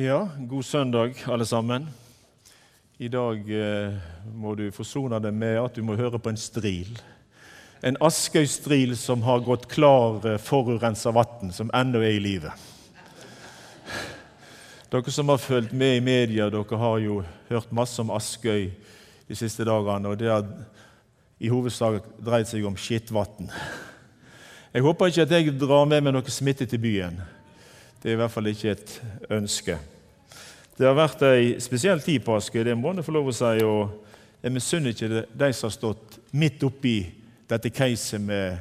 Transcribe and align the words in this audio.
Ja, 0.00 0.28
god 0.38 0.62
søndag, 0.62 1.14
alle 1.26 1.46
sammen. 1.46 1.88
I 2.98 3.08
dag 3.08 3.50
eh, 3.50 3.94
må 4.30 4.52
du 4.54 4.68
forsone 4.70 5.18
deg 5.18 5.34
med 5.34 5.56
at 5.58 5.74
du 5.74 5.82
må 5.82 5.96
høre 5.98 6.20
på 6.22 6.30
en 6.30 6.36
stril. 6.38 6.92
En 7.82 7.96
Askøy-stril 8.06 8.92
som 8.94 9.24
har 9.26 9.42
gått 9.42 9.64
klar 9.66 10.22
eh, 10.22 10.36
forurensa 10.38 11.10
vann, 11.16 11.50
som 11.50 11.72
ennå 11.74 11.98
er 12.06 12.14
i 12.14 12.20
live. 12.22 12.52
Dere 14.92 15.14
som 15.16 15.32
har 15.34 15.42
fulgt 15.42 15.74
med 15.74 15.96
i 15.96 16.04
media, 16.12 16.46
dere 16.46 16.78
har 16.78 17.00
jo 17.02 17.16
hørt 17.48 17.74
masse 17.74 17.98
om 17.98 18.12
Askøy 18.14 18.68
de 19.26 19.38
siste 19.40 19.66
dagene. 19.66 20.12
og 20.12 20.22
Det 20.22 20.30
har 20.30 20.46
i 21.42 21.50
hovedsak 21.50 22.06
dreid 22.22 22.46
seg 22.46 22.70
om 22.70 22.78
skittvann. 22.78 23.50
Jeg 24.70 24.86
håper 24.86 25.10
ikke 25.10 25.26
at 25.26 25.36
jeg 25.40 25.58
drar 25.58 25.90
med 25.90 26.06
meg 26.06 26.14
noe 26.14 26.36
smitte 26.38 26.70
til 26.70 26.84
byen. 26.86 27.18
Det 28.02 28.10
er 28.10 28.14
i 28.14 28.18
hvert 28.20 28.30
fall 28.30 28.46
ikke 28.46 28.76
et 28.76 28.92
ønske. 29.34 29.74
Det 30.78 30.86
har 30.86 30.94
vært 30.94 31.22
ei 31.26 31.56
spesiell 31.58 31.98
tid 31.98 32.22
på 32.22 32.36
Askøy, 32.38 32.62
det 32.68 32.76
må 32.78 32.92
en 32.92 33.02
få 33.02 33.14
lov 33.16 33.32
å 33.32 33.34
si. 33.34 33.64
og 33.66 34.06
Jeg 34.42 34.54
misunner 34.54 34.94
ikke 34.94 35.24
de 35.26 35.48
som 35.52 35.66
har 35.66 35.74
stått 35.74 36.18
midt 36.30 36.62
oppi 36.62 37.00
dette 37.50 37.72
caset 37.74 38.22
med 38.22 38.54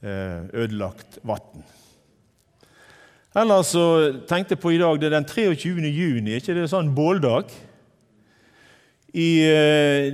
eh, 0.00 0.46
ødelagt 0.62 1.18
vann. 1.22 1.66
Ellers 3.36 3.74
så 3.74 3.84
tenkte 4.26 4.56
jeg 4.56 4.62
på 4.62 4.72
i 4.72 4.78
dag, 4.80 4.96
det 4.96 5.10
er 5.10 5.18
den 5.18 5.28
23. 5.28 5.90
juni, 5.92 6.38
ikke 6.38 6.56
det 6.56 6.64
er 6.64 6.72
sånn 6.72 6.94
båldag? 6.96 7.52
I 9.12 9.28
eh, 9.44 10.08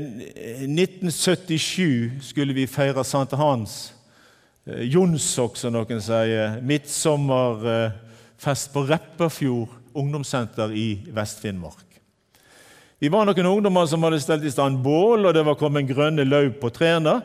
1977 0.66 2.18
skulle 2.32 2.56
vi 2.56 2.66
feire 2.66 3.04
Sankthans. 3.06 3.94
Eh, 4.66 4.82
Jonsok, 4.90 5.54
som 5.60 5.76
noen 5.76 6.02
sier. 6.02 6.58
Midtsommerfest 8.36 8.72
på 8.72 8.82
Repperfjord 8.84 9.68
ungdomssenter 9.94 10.72
i 10.72 11.02
Vest-Finnmark. 11.08 11.84
Vi 12.98 13.08
var 13.08 13.24
noen 13.26 13.46
ungdommer 13.46 13.86
som 13.86 14.02
hadde 14.04 14.20
stelt 14.20 14.44
i 14.44 14.50
stand 14.50 14.82
bål, 14.82 15.26
og 15.26 15.34
det 15.34 15.44
var 15.44 15.56
kommet 15.56 15.88
grønne 15.88 16.24
løv 16.24 16.52
på 16.60 16.70
trærne. 16.70 17.22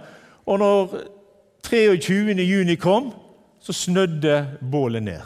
Og 0.48 0.60
når 0.60 0.96
23. 1.68 2.36
juni 2.44 2.76
kom, 2.76 3.12
så 3.62 3.74
snødde 3.74 4.58
bålet 4.72 5.04
ned. 5.04 5.22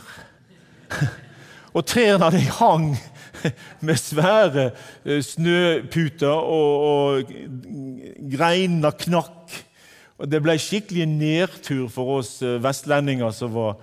og 1.75 1.85
trærne 1.85 2.31
de 2.31 2.41
hang 2.59 2.95
med 3.81 3.95
svære 3.95 4.71
eh, 5.05 5.21
snøputer, 5.21 6.27
og, 6.27 6.81
og 6.81 7.31
greinene 8.31 8.91
knakk. 8.91 9.61
Og 10.17 10.31
Det 10.31 10.41
ble 10.41 10.57
skikkelig 10.57 11.05
nedtur 11.05 11.87
for 11.89 12.19
oss 12.19 12.41
eh, 12.41 12.57
vestlendinger 12.63 13.31
som 13.31 13.53
var 13.53 13.77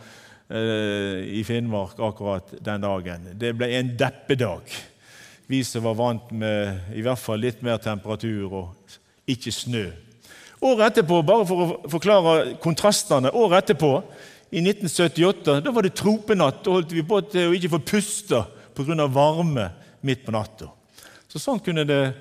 i 0.53 1.41
Finnmark 1.47 2.01
akkurat 2.03 2.51
den 2.61 2.83
dagen. 2.85 3.29
Det 3.41 3.55
ble 3.57 3.71
en 3.79 3.95
deppedag. 3.97 4.69
Vi 5.49 5.63
som 5.65 5.85
var 5.87 5.97
vant 5.97 6.31
med 6.37 6.93
i 6.97 7.05
hvert 7.05 7.21
fall 7.21 7.41
litt 7.41 7.63
mer 7.65 7.81
temperatur 7.83 8.53
og 8.53 8.99
ikke 9.29 9.53
snø. 9.55 9.87
Året 10.63 10.93
etterpå, 10.93 11.23
bare 11.27 11.47
for 11.49 11.63
å 11.65 11.79
forklare 11.91 12.53
kontrastene, 12.63 13.33
året 13.35 13.65
etterpå, 13.65 13.97
i 14.53 14.61
1978, 14.61 15.63
da 15.65 15.73
var 15.73 15.87
det 15.87 15.95
tropenatt. 15.97 16.61
Da 16.63 16.75
holdt 16.77 16.93
vi 16.93 17.05
på 17.09 17.23
til 17.33 17.49
å 17.49 17.57
ikke 17.57 17.73
få 17.73 17.81
puste 17.95 18.43
pga. 18.77 19.07
varme 19.09 19.71
midt 20.03 20.27
på 20.27 20.35
natta. 20.35 20.69
Så 21.29 21.41
sånn 21.41 21.61
kunne 21.65 21.87
det 21.89 22.15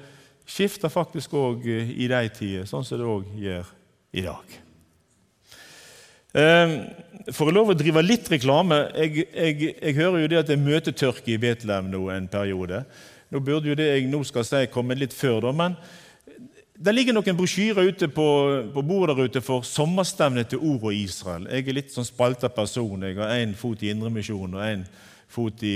skifte 0.47 0.89
faktisk 0.89 1.33
òg 1.33 1.67
i 1.67 2.07
de 2.07 2.29
tider, 2.31 2.65
sånn 2.65 2.85
som 2.87 2.97
det 2.97 3.05
òg 3.07 3.27
gjør 3.35 3.67
i 4.15 4.23
dag. 4.23 4.61
Ehm, 6.31 6.75
for 7.35 7.49
å 7.49 7.53
lov 7.53 7.73
å 7.73 7.75
drive 7.75 8.01
litt 8.05 8.29
reklame 8.31 8.77
Jeg, 8.95 9.25
jeg, 9.35 9.73
jeg 9.75 9.95
hører 9.97 10.21
jo 10.23 10.29
det 10.31 10.37
at 10.39 10.47
det 10.47 10.55
er 10.55 10.63
møtetørke 10.63 11.33
i 11.33 11.39
Betlehem 11.41 11.89
nå 11.91 12.05
en 12.13 12.29
periode. 12.31 12.85
Nå 13.31 13.41
burde 13.43 13.71
jo 13.71 13.75
det 13.75 13.89
jeg 13.89 14.07
nå 14.11 14.21
skal 14.27 14.47
si, 14.47 14.61
komme 14.71 14.95
litt 14.95 15.13
før, 15.15 15.41
da, 15.45 15.51
men 15.55 15.75
det 16.81 16.93
ligger 16.95 17.13
noen 17.13 17.37
brosjyrer 17.37 17.91
ute 17.91 18.07
på, 18.09 18.27
på, 18.73 18.81
bordet 18.81 19.13
der 19.17 19.27
ute 19.29 19.41
for 19.45 19.61
sommerstevnet 19.67 20.49
til 20.49 20.63
Ord 20.65 20.87
og 20.89 20.95
Israel. 20.97 21.45
Jeg 21.51 21.67
er 21.67 21.77
litt 21.77 21.91
sånn 21.93 22.07
spalta 22.07 22.49
person. 22.49 23.03
Jeg 23.05 23.19
har 23.19 23.35
én 23.35 23.53
fot 23.59 23.83
i 23.85 23.91
Indremisjonen 23.93 24.57
og 24.57 24.65
én 24.65 24.85
fot 25.31 25.61
i 25.67 25.75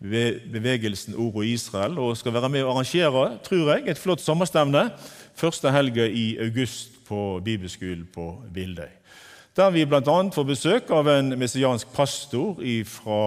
bevegelsen 0.00 1.18
Ord 1.18 1.42
og 1.42 1.50
Israel 1.50 1.98
og 2.00 2.16
skal 2.16 2.32
være 2.32 2.48
med 2.54 2.64
og 2.64 2.72
arrangere, 2.76 3.26
tror 3.44 3.74
jeg, 3.74 3.84
et 3.90 4.00
flott 4.00 4.24
sommerstevne 4.24 4.86
første 5.38 5.74
helga 5.74 6.06
i 6.06 6.30
august 6.46 6.96
på 7.10 7.42
bibelskolen 7.44 8.06
på 8.14 8.30
Bildøy. 8.54 8.88
Der 9.58 9.70
vi 9.70 9.82
bl.a. 9.84 10.30
får 10.30 10.44
besøk 10.46 10.90
av 10.94 11.08
en 11.10 11.32
messiansk 11.34 11.88
pastor 11.90 12.60
fra 12.86 13.22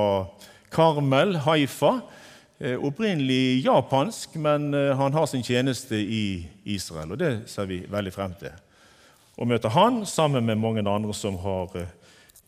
Karmel, 0.71 1.35
Haifa. 1.43 1.89
Eh, 2.59 2.77
opprinnelig 2.79 3.65
japansk, 3.65 4.37
men 4.39 4.69
eh, 4.73 4.95
han 4.95 5.11
har 5.11 5.27
sin 5.27 5.43
tjeneste 5.43 5.99
i 5.99 6.47
Israel. 6.63 7.11
og 7.11 7.19
Det 7.19 7.33
ser 7.51 7.67
vi 7.67 7.81
veldig 7.83 8.15
frem 8.15 8.37
til. 8.39 8.55
Å 9.35 9.49
møte 9.49 9.75
han 9.75 10.05
sammen 10.07 10.47
med 10.47 10.63
mange 10.63 10.87
andre 10.87 11.11
som 11.11 11.35
har 11.43 11.75
eh, 11.75 11.91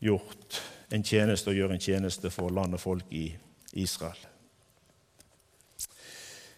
gjort 0.00 0.62
en 0.88 1.04
tjeneste 1.04 1.52
og 1.52 1.60
gjør 1.60 1.76
en 1.76 1.86
tjeneste 1.90 2.32
for 2.32 2.56
land 2.56 2.80
og 2.80 2.80
folk 2.80 3.12
i 3.12 3.34
Israel. 3.76 4.16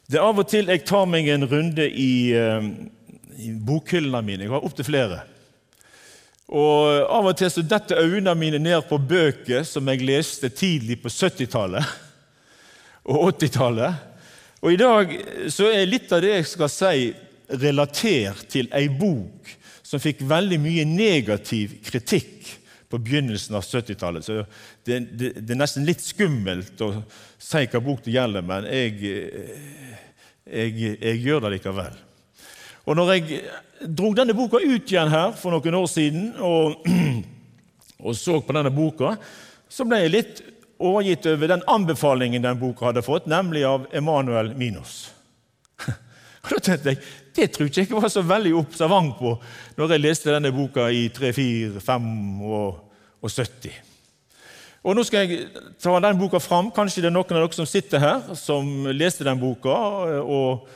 Det 0.07 0.23
er 0.23 0.31
av 0.31 0.39
og 0.39 0.47
til 0.47 0.71
jeg 0.71 0.87
tar 0.87 1.11
meg 1.11 1.27
en 1.27 1.51
runde 1.51 1.91
i 1.91 2.13
i 3.37 3.51
bokhyllene 3.51 4.23
mine. 4.23 4.47
Jeg 4.47 4.55
har 4.55 4.63
opptil 4.65 4.95
flere. 4.95 5.25
Og 6.47 7.07
Av 7.11 7.27
og 7.27 7.35
til 7.39 7.51
så 7.51 7.65
detter 7.67 8.05
øynene 8.05 8.37
mine 8.39 8.61
ned 8.63 8.87
på 8.87 8.99
bøker 9.03 9.65
som 9.67 9.89
jeg 9.91 10.07
leste 10.07 10.51
tidlig 10.55 11.01
på 11.03 11.11
70-tallet 11.11 11.95
og 13.11 13.33
80-tallet. 13.33 14.05
Og 14.63 14.73
I 14.73 14.79
dag 14.81 15.17
så 15.53 15.71
er 15.73 15.91
litt 15.91 16.13
av 16.15 16.23
det 16.23 16.37
jeg 16.37 16.51
skal 16.53 16.71
si, 16.73 17.11
relatert 17.47 18.47
til 18.51 18.71
ei 18.75 18.87
bok 18.91 19.51
som 19.87 20.03
fikk 20.03 20.25
veldig 20.27 20.59
mye 20.59 20.87
negativ 20.89 21.77
kritikk 21.87 22.49
på 22.91 22.99
begynnelsen 23.03 23.55
av 23.59 23.67
70-tallet. 23.67 24.27
Så 24.27 24.41
det, 24.87 24.99
det, 25.19 25.31
det, 25.39 25.53
er 25.55 25.61
nesten 25.61 25.87
litt 25.87 26.03
skummelt 26.03 26.81
å 26.83 26.93
si 27.39 27.63
hva 27.71 27.83
bok 27.83 28.03
det 28.07 28.15
gjelder, 28.17 28.47
men 28.47 28.67
jeg, 28.71 28.99
jeg, 30.47 30.75
jeg 30.95 31.23
gjør 31.23 31.47
det 31.47 31.57
likevel. 31.57 32.03
Og 32.87 32.95
når 32.95 33.13
jeg 33.17 33.41
dro 33.99 34.13
denne 34.15 34.35
boka 34.37 34.61
ut 34.63 34.93
igjen 34.93 35.11
her 35.11 35.33
for 35.37 35.55
noen 35.55 35.79
år 35.81 35.89
siden 35.91 36.29
og, 36.39 36.87
og 38.07 38.15
så 38.17 38.39
på 38.41 38.55
denne 38.57 38.73
boka, 38.75 39.17
så 39.69 39.87
ble 39.87 40.05
jeg 40.05 40.15
litt 40.15 40.43
overgitt 40.79 41.27
over 41.27 41.51
den 41.51 41.65
anbefalingen 41.67 42.45
den 42.45 42.59
boka 42.61 42.91
hadde 42.91 43.05
fått, 43.05 43.27
nemlig 43.31 43.65
av 43.67 43.87
Emanuel 43.97 44.53
Minos. 44.59 45.09
Og 46.47 46.53
da 46.53 46.61
tenkte 46.63 46.93
jeg, 46.93 47.01
Det 47.37 47.49
tror 47.53 47.69
ikke 47.69 47.83
jeg 47.83 48.01
var 48.01 48.13
så 48.13 48.23
veldig 48.25 48.53
observant 48.57 49.17
på 49.19 49.35
når 49.77 49.93
jeg 49.93 50.05
leste 50.05 50.31
denne 50.33 50.53
boka 50.55 50.87
i 50.89 51.09
3-4-5 51.13 52.07
og 52.47 53.27
70. 53.27 53.75
Og 54.87 54.95
Nå 54.95 55.03
skal 55.05 55.27
jeg 55.27 55.49
ta 55.83 55.99
den 56.01 56.21
boka 56.21 56.39
fram. 56.41 56.71
Kanskje 56.73 57.03
det 57.03 57.11
er 57.11 57.17
noen 57.17 57.35
av 57.35 57.43
dere 57.43 57.59
som 57.59 57.67
sitter 57.69 58.01
her, 58.01 58.35
som 58.39 58.87
leste 58.95 59.27
den 59.27 59.41
boka. 59.41 59.75
og 60.23 60.69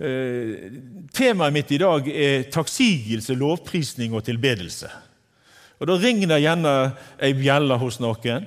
Eh, 0.00 0.70
temaet 1.12 1.52
mitt 1.52 1.72
i 1.76 1.78
dag 1.80 2.06
er 2.08 2.46
takksigelse, 2.48 3.34
lovprisning 3.36 4.14
og 4.16 4.24
tilbedelse. 4.24 4.88
Og 5.80 5.88
Da 5.88 5.96
ringer 6.00 6.28
det 6.28 6.40
gjerne 6.40 6.72
ei 7.20 7.32
bjelle 7.36 7.76
hos 7.76 7.98
noen. 8.00 8.46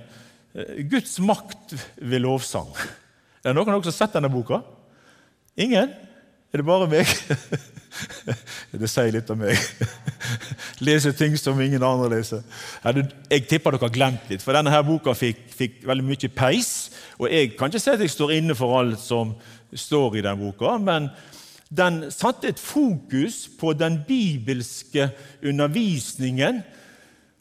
Eh, 0.56 0.81
Guds 0.90 1.19
makt 1.19 1.75
ved 1.97 2.22
lovsang. 2.22 2.74
Er 3.44 3.52
det 3.52 3.56
noen 3.56 3.69
av 3.69 3.81
dere 3.81 3.84
som 3.84 3.94
har 3.94 4.00
sett 4.00 4.16
denne 4.18 4.31
boka? 4.34 4.63
Ingen? 5.56 5.94
Er 6.53 6.58
det 6.58 6.66
bare 6.66 6.88
meg? 6.90 7.06
det 8.72 8.90
sier 8.90 9.13
litt 9.13 9.30
om 9.30 9.38
meg. 9.44 9.58
Leser 10.86 11.13
ting 11.13 11.38
som 11.38 11.62
ingen 11.62 11.86
andre 11.86 12.16
leser. 12.16 12.42
Jeg 13.30 13.46
tipper 13.46 13.75
dere 13.75 13.86
har 13.86 13.94
glemt 13.94 14.30
litt, 14.30 14.42
for 14.42 14.58
denne 14.58 14.74
her 14.74 14.81
boka 14.86 15.13
fikk, 15.13 15.46
fikk, 15.53 15.84
veldig 15.86 16.06
mye 16.08 16.31
peis. 16.34 16.90
Og 17.19 17.30
jeg 17.30 17.53
kan 17.59 17.69
ikke 17.69 17.84
si 17.84 17.94
at 17.94 18.02
jeg 18.02 18.13
står 18.13 18.34
inne 18.40 18.58
for 18.58 18.74
alt 18.80 19.01
som 19.01 19.36
står 19.69 20.18
i 20.18 20.25
den 20.25 20.42
boka, 20.42 20.80
men 20.81 21.12
den 21.74 22.12
satte 22.14 22.52
et 22.52 22.62
fokus 22.62 23.48
på 23.60 23.74
den 23.78 24.00
bibelske 24.08 25.10
undervisningen 25.44 26.62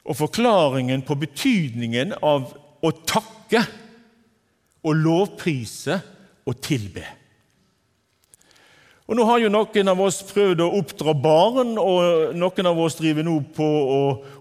og 0.03 0.19
forklaringen 0.19 1.05
på 1.07 1.17
betydningen 1.21 2.15
av 2.25 2.53
å 2.83 2.93
takke 3.07 3.63
og 4.83 4.97
lovprise 4.99 5.99
og 6.49 6.59
tilbe. 6.65 7.05
Og 9.07 9.19
Nå 9.19 9.27
har 9.29 9.43
jo 9.43 9.51
noen 9.53 9.91
av 9.93 10.01
oss 10.01 10.23
prøvd 10.25 10.63
å 10.65 10.71
oppdra 10.79 11.13
barn, 11.13 11.75
og 11.77 12.33
noen 12.39 12.69
av 12.71 12.79
oss 12.81 12.97
driver 12.97 13.27
nå 13.27 13.35
på 13.55 13.67
å 13.67 13.99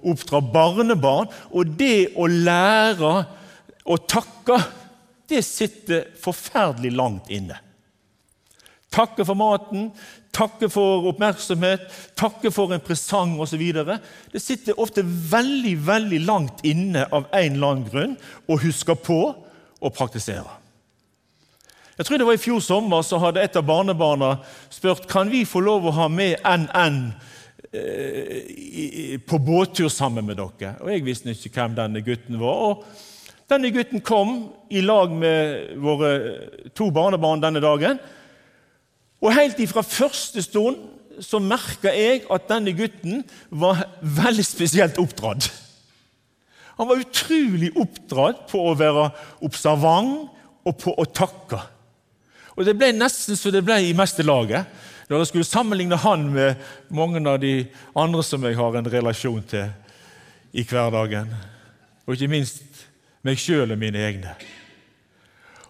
oppdra 0.07 0.39
barnebarn. 0.53 1.27
Og 1.51 1.73
det 1.75 2.13
å 2.15 2.29
lære 2.29 3.11
å 3.83 3.97
takke, 3.99 4.61
det 5.27 5.41
sitter 5.43 6.07
forferdelig 6.21 6.93
langt 6.95 7.33
inne. 7.33 7.57
Takke 8.91 9.23
for 9.23 9.39
maten, 9.39 9.89
takke 10.35 10.67
for 10.71 11.05
oppmerksomhet, 11.11 11.85
takke 12.19 12.51
for 12.51 12.73
en 12.75 12.83
presang 12.83 13.37
osv. 13.39 13.61
Det 14.33 14.41
sitter 14.41 14.79
ofte 14.79 15.03
veldig 15.05 15.77
veldig 15.87 16.19
langt 16.27 16.65
inne 16.67 17.05
av 17.07 17.29
en 17.31 17.55
eller 17.55 17.69
annen 17.69 17.87
grunn 17.87 18.17
å 18.51 18.59
huske 18.59 18.95
på 18.99 19.21
og 19.81 19.95
praktisere. 19.95 20.57
Jeg 21.97 22.07
tror 22.07 22.17
det 22.17 22.25
var 22.27 22.35
I 22.35 22.41
fjor 22.41 22.61
sommer 22.63 23.03
så 23.05 23.19
hadde 23.21 23.43
et 23.43 23.57
av 23.59 23.67
barnebarna 23.67 24.33
spurt 24.73 25.07
kan 25.11 25.29
vi 25.31 25.43
få 25.45 25.61
lov 25.63 25.85
å 25.85 25.95
ha 25.99 26.07
med 26.11 26.39
NN 26.41 26.99
eh, 27.71 29.19
på 29.27 29.39
båttur 29.39 29.91
sammen 29.91 30.25
med 30.25 30.39
dere. 30.39 30.75
Og 30.81 30.91
Jeg 30.91 31.05
visste 31.05 31.35
ikke 31.35 31.53
hvem 31.59 31.75
denne 31.77 32.03
gutten 32.03 32.39
var. 32.41 32.63
og 32.71 33.51
Denne 33.51 33.71
gutten 33.75 34.01
kom 34.01 34.49
i 34.71 34.81
lag 34.81 35.11
med 35.13 35.75
våre 35.83 36.11
to 36.73 36.89
barnebarn 36.95 37.43
denne 37.43 37.61
dagen. 37.63 37.99
Og 39.21 39.33
Helt 39.35 39.59
ifra 39.61 39.83
første 39.85 40.41
stund 40.41 40.79
så 41.21 41.41
merka 41.43 41.91
jeg 41.93 42.23
at 42.33 42.47
denne 42.49 42.73
gutten 42.73 43.21
var 43.49 43.83
veldig 44.01 44.45
spesielt 44.45 44.97
oppdratt. 45.01 45.51
Han 46.79 46.89
var 46.89 47.01
utrolig 47.03 47.69
oppdratt 47.77 48.47
på 48.49 48.63
å 48.65 48.77
være 48.77 49.09
observant 49.45 50.31
og 50.65 50.77
på 50.81 50.93
å 50.97 51.05
takke. 51.05 51.59
Og 52.57 52.65
Det 52.65 52.73
ble 52.77 52.91
nesten 52.95 53.37
så 53.37 53.51
det 53.53 53.63
ble 53.65 53.77
i 53.85 53.93
meste 53.97 54.25
laget 54.25 54.65
når 55.09 55.21
jeg 55.21 55.29
skulle 55.31 55.49
sammenligne 55.49 55.99
han 55.99 56.23
med 56.31 56.59
mange 56.89 57.21
av 57.27 57.41
de 57.43 57.65
andre 57.99 58.23
som 58.23 58.43
jeg 58.47 58.55
har 58.55 58.77
en 58.79 58.89
relasjon 58.93 59.43
til 59.43 59.67
i 60.55 60.63
hverdagen. 60.63 61.29
Og 62.07 62.15
ikke 62.15 62.31
minst 62.31 62.85
meg 63.25 63.39
sjøl 63.39 63.75
og 63.75 63.79
mine 63.81 63.99
egne. 63.99 64.33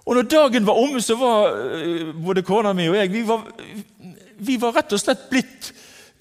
Og 0.05 0.17
når 0.17 0.27
dagen 0.29 0.65
var 0.65 0.79
omme, 0.81 1.01
så 1.03 1.15
var 1.19 1.55
eh, 1.77 2.11
både 2.15 2.43
kona 2.45 2.73
mi 2.73 2.89
og 2.89 2.97
jeg 2.97 3.11
vi 3.13 3.23
var, 3.27 3.45
vi 4.41 4.57
var 4.61 4.75
rett 4.79 4.95
og 4.95 5.01
slett 5.01 5.27
blitt, 5.29 5.71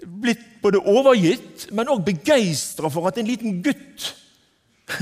blitt 0.04 0.46
både 0.60 0.82
overgitt, 0.84 1.68
men 1.72 1.88
òg 1.92 2.04
begeistra 2.04 2.90
for 2.92 3.08
at 3.08 3.20
en 3.20 3.28
liten 3.28 3.62
gutt 3.64 4.10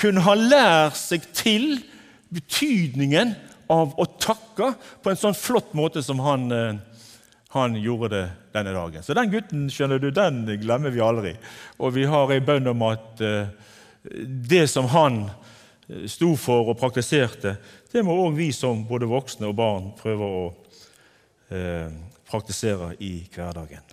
kunne 0.00 0.22
ha 0.24 0.36
lært 0.38 0.98
seg 0.98 1.26
til 1.34 1.80
betydningen 2.30 3.34
av 3.70 3.96
å 3.98 4.06
takke 4.18 4.72
på 5.02 5.10
en 5.10 5.18
sånn 5.18 5.36
flott 5.38 5.74
måte 5.78 6.02
som 6.02 6.22
han, 6.22 6.46
eh, 6.54 6.78
han 7.54 7.74
gjorde 7.78 8.12
det 8.14 8.24
denne 8.54 8.74
dagen. 8.74 9.02
Så 9.02 9.14
den 9.18 9.30
gutten 9.30 9.66
skjønner 9.70 9.98
du, 10.02 10.10
den 10.14 10.44
glemmer 10.62 10.94
vi 10.94 11.02
aldri. 11.02 11.34
Og 11.78 11.94
vi 11.94 12.06
har 12.06 12.30
en 12.30 12.46
bønn 12.46 12.70
om 12.70 12.86
at 12.86 13.22
eh, 13.26 13.50
det 14.50 14.66
som 14.70 14.88
han 14.94 15.24
sto 16.10 16.34
for 16.38 16.70
og 16.70 16.78
praktiserte, 16.78 17.56
det 17.92 18.04
må 18.06 18.14
òg 18.26 18.36
vi 18.38 18.50
som 18.54 18.84
både 18.88 19.08
voksne 19.10 19.48
og 19.50 19.56
barn 19.58 19.90
prøve 19.98 20.28
å 20.28 20.42
eh, 21.50 21.90
praktisere 22.30 22.92
i 23.02 23.14
hverdagen. 23.34 23.86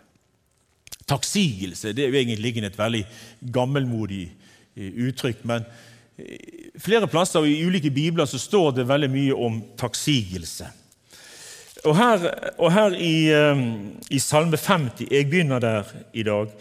Takksigelse 1.07 1.93
det 1.95 2.05
er 2.05 2.11
jo 2.11 2.21
egentlig 2.21 2.65
et 2.67 2.77
veldig 2.77 3.03
gammelmodig 3.53 4.25
uttrykk, 4.77 5.45
men 5.49 5.63
flere 6.81 7.07
plasser 7.09 7.41
og 7.41 7.49
i 7.49 7.61
ulike 7.65 7.91
bibler 7.93 8.27
så 8.29 8.39
står 8.41 8.75
det 8.77 8.89
veldig 8.89 9.09
mye 9.13 9.37
om 9.47 9.61
takksigelse. 9.79 10.67
Og 11.85 11.95
her, 11.95 12.25
og 12.57 12.71
her 12.73 12.95
i, 12.97 13.29
i, 14.09 14.19
Salme 14.19 14.57
50 14.57 15.07
Jeg 15.11 15.29
begynner 15.29 15.61
der 15.61 15.91
i 16.13 16.23
dag. 16.25 16.51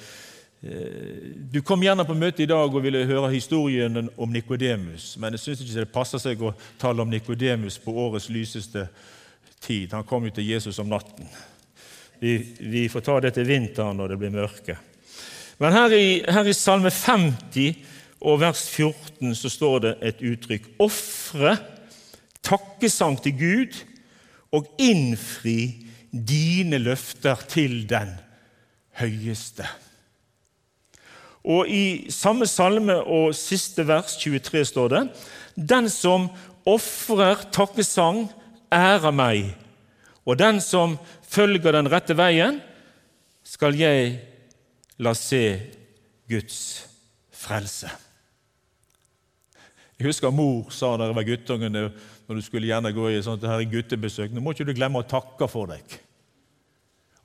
Eh, 0.62 1.32
du 1.52 1.60
kom 1.62 1.82
gjerne 1.84 2.06
på 2.08 2.16
møte 2.16 2.42
i 2.42 2.48
dag 2.48 2.72
og 2.72 2.82
ville 2.84 3.04
høre 3.08 3.32
historien 3.34 4.08
om 4.16 4.32
Nikodemus, 4.32 5.14
men 5.20 5.36
jeg 5.36 5.42
syns 5.42 5.62
ikke 5.62 5.82
det 5.82 5.92
passer 5.92 6.22
seg 6.22 6.42
å 6.42 6.54
tale 6.80 7.04
om 7.04 7.12
Nikodemus 7.12 7.76
på 7.82 7.92
årets 8.06 8.30
lyseste 8.32 8.86
tid. 9.60 9.92
Han 9.92 10.06
kom 10.08 10.26
jo 10.26 10.34
til 10.36 10.48
Jesus 10.48 10.80
om 10.82 10.88
natten. 10.90 11.28
Vi, 12.20 12.38
vi 12.60 12.86
får 12.88 13.04
ta 13.04 13.18
det 13.20 13.34
til 13.36 13.48
vinteren 13.48 13.98
når 14.00 14.14
det 14.14 14.20
blir 14.20 14.32
mørke. 14.32 14.78
Men 15.60 15.72
her 15.76 15.92
i, 15.96 16.08
her 16.24 16.48
i 16.48 16.56
Salme 16.56 16.92
50 16.92 17.76
og 18.26 18.40
vers 18.40 18.64
14 18.72 19.34
så 19.36 19.52
står 19.52 19.82
det 19.84 19.96
et 20.08 20.22
uttrykk 20.24 20.68
ofre 20.82 21.56
takkesang 22.46 23.18
til 23.20 23.36
Gud 23.36 23.80
og 24.56 24.68
innfri 24.80 25.84
dine 26.12 26.80
løfter 26.80 27.40
til 27.48 27.82
den 27.88 28.14
høyeste. 29.00 29.66
Og 31.46 31.68
I 31.70 32.10
samme 32.10 32.48
salme 32.50 32.96
og 33.02 33.34
siste 33.38 33.86
vers, 33.86 34.16
23, 34.18 34.64
står 34.66 34.88
det 34.92 35.02
Den 35.54 35.88
som 35.90 36.28
ofrer 36.66 37.46
takkesang, 37.54 38.26
ærer 38.74 39.14
meg, 39.14 39.52
og 40.26 40.38
den 40.40 40.58
som 40.60 40.96
følger 41.22 41.76
den 41.76 41.86
rette 41.92 42.16
veien, 42.18 42.58
skal 43.46 43.78
jeg 43.78 44.16
la 44.98 45.12
se 45.14 45.60
Guds 46.26 46.58
frelse. 47.30 47.92
Jeg 49.96 50.10
husker 50.10 50.34
mor 50.34 50.72
sa 50.74 50.96
da 50.98 51.06
jeg 51.08 51.16
var 51.16 51.28
guttungen, 51.28 51.78
når 52.26 52.34
du 52.34 52.42
skulle 52.42 52.68
gjerne 52.68 52.92
gå 52.92 53.06
i 53.14 53.22
sånt 53.24 53.46
her 53.46 53.62
guttebesøk 53.70 54.34
Nå 54.34 54.42
må 54.42 54.52
ikke 54.52 54.66
du 54.66 54.74
glemme 54.76 55.00
å 55.00 55.06
takke 55.08 55.46
for 55.48 55.70
deg. 55.70 55.94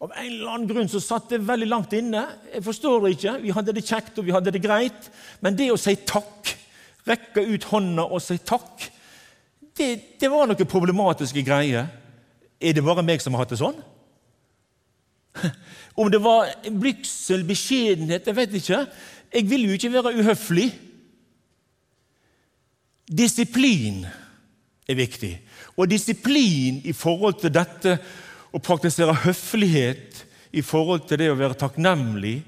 Av 0.02 0.10
en 0.18 0.26
eller 0.26 0.50
annen 0.50 0.70
grunn 0.70 0.90
så 0.90 1.00
satt 1.04 1.30
det 1.30 1.44
veldig 1.46 1.68
langt 1.70 1.92
inne. 1.94 2.24
Jeg 2.50 2.64
forstår 2.66 3.04
det 3.04 3.12
ikke. 3.16 3.36
Vi 3.44 3.54
hadde 3.54 3.74
det 3.78 3.86
kjekt 3.86 4.18
og 4.18 4.26
vi 4.26 4.34
hadde 4.34 4.54
det 4.54 4.64
greit. 4.64 5.10
Men 5.46 5.58
det 5.58 5.68
å 5.70 5.78
si 5.78 5.94
takk, 6.10 6.56
rekke 7.06 7.44
ut 7.46 7.68
hånda 7.70 8.08
og 8.10 8.24
si 8.24 8.40
takk, 8.42 8.88
det, 9.78 9.90
det 10.20 10.30
var 10.34 10.50
noen 10.50 10.70
problematiske 10.70 11.44
greier. 11.46 11.86
Er 12.62 12.74
det 12.74 12.84
bare 12.86 13.06
meg 13.06 13.22
som 13.22 13.38
har 13.38 13.46
hatt 13.46 13.54
det 13.54 13.62
sånn? 13.62 13.78
Om 16.02 16.10
det 16.10 16.22
var 16.24 16.50
blygsel, 16.66 17.46
beskjedenhet, 17.46 18.26
jeg 18.26 18.38
vet 18.38 18.58
ikke. 18.58 18.82
Jeg 19.32 19.48
vil 19.54 19.68
jo 19.68 19.78
ikke 19.78 19.94
være 19.94 20.16
uhøflig. 20.18 20.68
Disiplin 23.06 24.02
er 24.90 24.98
viktig. 24.98 25.32
Og 25.78 25.94
disiplin 25.94 26.82
i 26.90 26.98
forhold 26.98 27.38
til 27.44 27.54
dette 27.54 28.00
å 28.52 28.60
praktisere 28.60 29.16
høflighet, 29.24 30.26
i 30.52 30.62
forhold 30.62 31.06
til 31.08 31.22
det 31.22 31.30
å 31.32 31.38
være 31.40 31.56
takknemlig, 31.56 32.42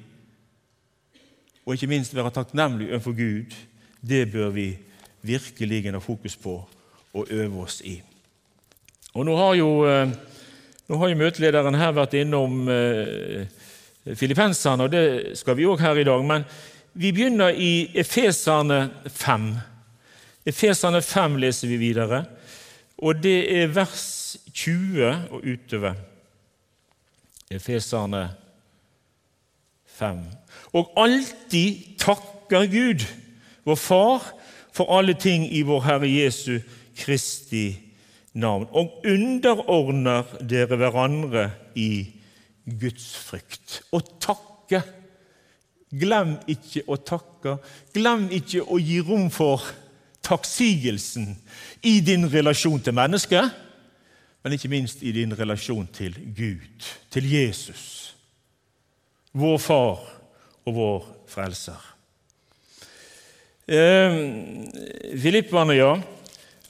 og 1.63 1.77
ikke 1.77 1.87
minst 1.87 2.15
være 2.15 2.33
takknemlig 2.35 2.89
overfor 2.89 3.15
Gud, 3.15 3.53
det 4.03 4.25
bør 4.33 4.49
vi 4.51 4.73
virkelig 5.23 5.85
ha 5.93 6.01
fokus 6.03 6.35
på 6.35 6.57
og 7.13 7.31
øve 7.31 7.63
oss 7.63 7.79
i. 7.85 8.01
Og 9.13 9.25
Nå 9.25 9.35
har 9.37 9.53
jo, 9.55 9.69
eh, 9.87 10.09
nå 10.89 10.97
har 10.97 11.09
jo 11.09 11.19
møtelederen 11.21 11.77
her 11.79 11.93
vært 11.95 12.17
innom 12.19 12.67
eh, 12.67 13.45
filippenserne, 14.03 14.83
og 14.83 14.91
det 14.91 15.37
skal 15.37 15.55
vi 15.55 15.67
òg 15.69 15.79
her 15.79 16.01
i 16.01 16.03
dag. 16.07 16.25
Men 16.25 16.43
vi 16.93 17.13
begynner 17.13 17.55
i 17.55 17.91
Efeserne 17.95 18.89
5. 19.07 19.47
Efeserne 20.45 21.01
5 21.01 21.37
leser 21.39 21.71
vi 21.71 21.77
videre, 21.77 22.25
og 22.97 23.23
det 23.23 23.37
er 23.61 23.71
vers 23.71 24.22
20 24.53 25.31
og 25.31 25.43
utover. 25.43 25.93
Efeserne 27.51 28.29
5. 29.85 30.23
Og 30.73 30.93
alltid 30.97 31.97
takker 32.01 32.65
Gud, 32.71 33.05
vår 33.63 33.75
Far, 33.75 34.31
for 34.73 34.89
alle 34.97 35.13
ting 35.13 35.45
i 35.53 35.61
vår 35.61 35.83
Herre 35.85 36.09
Jesu 36.09 36.59
Kristi 36.97 37.67
navn, 38.33 38.65
og 38.71 39.05
underordner 39.05 40.25
dere 40.41 40.79
hverandre 40.81 41.45
i 41.77 42.07
Guds 42.65 43.11
frykt. 43.27 43.81
Å 43.93 44.01
takke. 44.23 44.81
Glem 45.93 46.39
ikke 46.49 46.85
å 46.89 46.97
takke. 46.97 47.59
Glem 47.93 48.25
ikke 48.33 48.63
å 48.65 48.79
gi 48.81 48.97
rom 49.05 49.29
for 49.33 49.61
takksigelsen 50.23 51.35
i 51.85 51.99
din 52.01 52.25
relasjon 52.31 52.81
til 52.81 52.95
mennesket, 52.95 53.51
men 54.43 54.55
ikke 54.55 54.71
minst 54.71 55.03
i 55.03 55.13
din 55.15 55.33
relasjon 55.39 55.87
til 55.93 56.15
Gud, 56.35 56.87
til 57.11 57.29
Jesus, 57.31 58.15
vår 59.33 59.57
far 59.57 60.03
og 60.65 60.75
vår 60.75 61.07
frelser. 61.31 61.89
Eh, 63.67 64.17
Filipperne, 65.21 65.73
ja. 65.73 65.93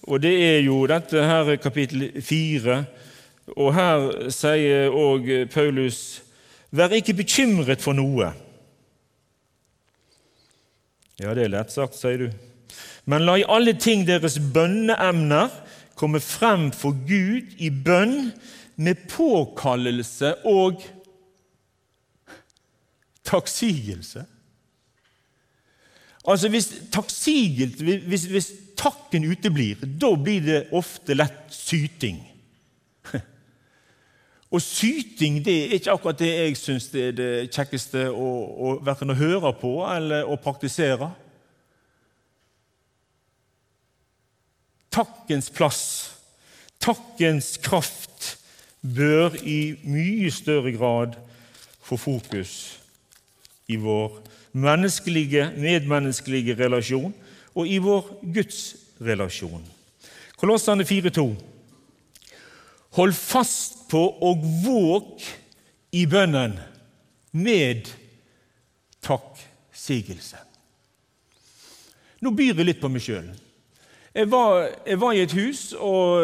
Og 0.03 0.21
det 0.21 0.33
er 0.45 0.59
jo 0.59 0.83
dette 0.87 1.23
her 1.23 1.55
kapittel 1.55 2.21
fire. 2.21 2.83
Og 3.57 3.73
her 3.75 4.29
sier 4.31 4.93
òg 4.93 5.49
Paulus 5.51 6.21
Vær 6.73 6.89
ikke 6.97 7.13
bekymret 7.13 7.83
for 7.85 7.93
noe. 7.93 8.31
Ja, 11.21 11.35
det 11.37 11.43
er 11.43 11.51
lett 11.53 11.69
sagt, 11.69 11.93
sier 11.93 12.17
du. 12.17 12.31
Men 13.05 13.27
la 13.27 13.35
i 13.37 13.45
alle 13.45 13.75
ting 13.77 14.07
deres 14.07 14.39
bønneemner 14.41 15.53
komme 15.95 16.19
frem 16.19 16.71
for 16.75 16.95
Gud 17.07 17.55
i 17.61 17.69
bønn 17.69 18.31
med 18.75 19.07
påkallelse 19.09 20.35
og 20.49 20.81
takksigelse. 23.23 24.25
Altså 26.27 26.49
Hvis, 26.49 26.67
hvis, 28.07 28.25
hvis 28.25 28.51
takken 28.77 29.25
uteblir, 29.31 29.75
da 30.01 30.15
blir 30.15 30.41
det 30.41 30.67
ofte 30.71 31.13
lett 31.13 31.51
syting. 31.51 32.21
Og 34.53 34.61
syting 34.61 35.41
det 35.45 35.55
er 35.63 35.75
ikke 35.77 35.91
akkurat 35.91 36.19
det 36.19 36.31
jeg 36.31 36.57
syns 36.57 36.87
er 36.95 37.11
det 37.17 37.31
kjekkeste 37.51 38.07
å, 38.11 38.29
å, 38.69 38.73
å 38.79 39.17
høre 39.19 39.51
på 39.59 39.73
eller 39.89 40.29
å 40.29 40.39
praktisere. 40.39 41.11
Takkens 44.93 45.49
plass, 45.53 45.83
takkens 46.83 47.57
kraft 47.63 48.37
bør 48.83 49.35
i 49.41 49.75
mye 49.87 50.31
større 50.31 50.73
grad 50.75 51.17
få 51.83 51.97
fokus 51.97 52.53
i 53.71 53.77
vår 53.79 54.19
menneskelige, 54.53 55.49
medmenneskelige 55.57 56.55
relasjon 56.59 57.13
og 57.55 57.67
i 57.67 57.79
vår 57.81 58.09
gudsrelasjon. 58.35 59.63
Kolossene 60.37 60.83
4,2.: 60.83 61.25
Hold 62.99 63.13
fast 63.13 63.87
på 63.89 64.01
og 64.21 64.43
våg 64.65 65.23
i 65.91 66.05
bønnen 66.09 66.57
med 67.31 67.87
takksigelse. 69.01 70.37
Nå 72.21 72.31
byr 72.31 72.53
jeg 72.53 72.67
litt 72.67 72.81
på 72.81 72.91
meg 72.91 73.03
sjøl. 73.03 73.31
Jeg 74.13 74.29
var, 74.29 74.67
jeg 74.85 74.99
var, 75.01 75.11
i 75.13 75.21
et 75.23 75.31
hus, 75.33 75.71
og 75.73 76.21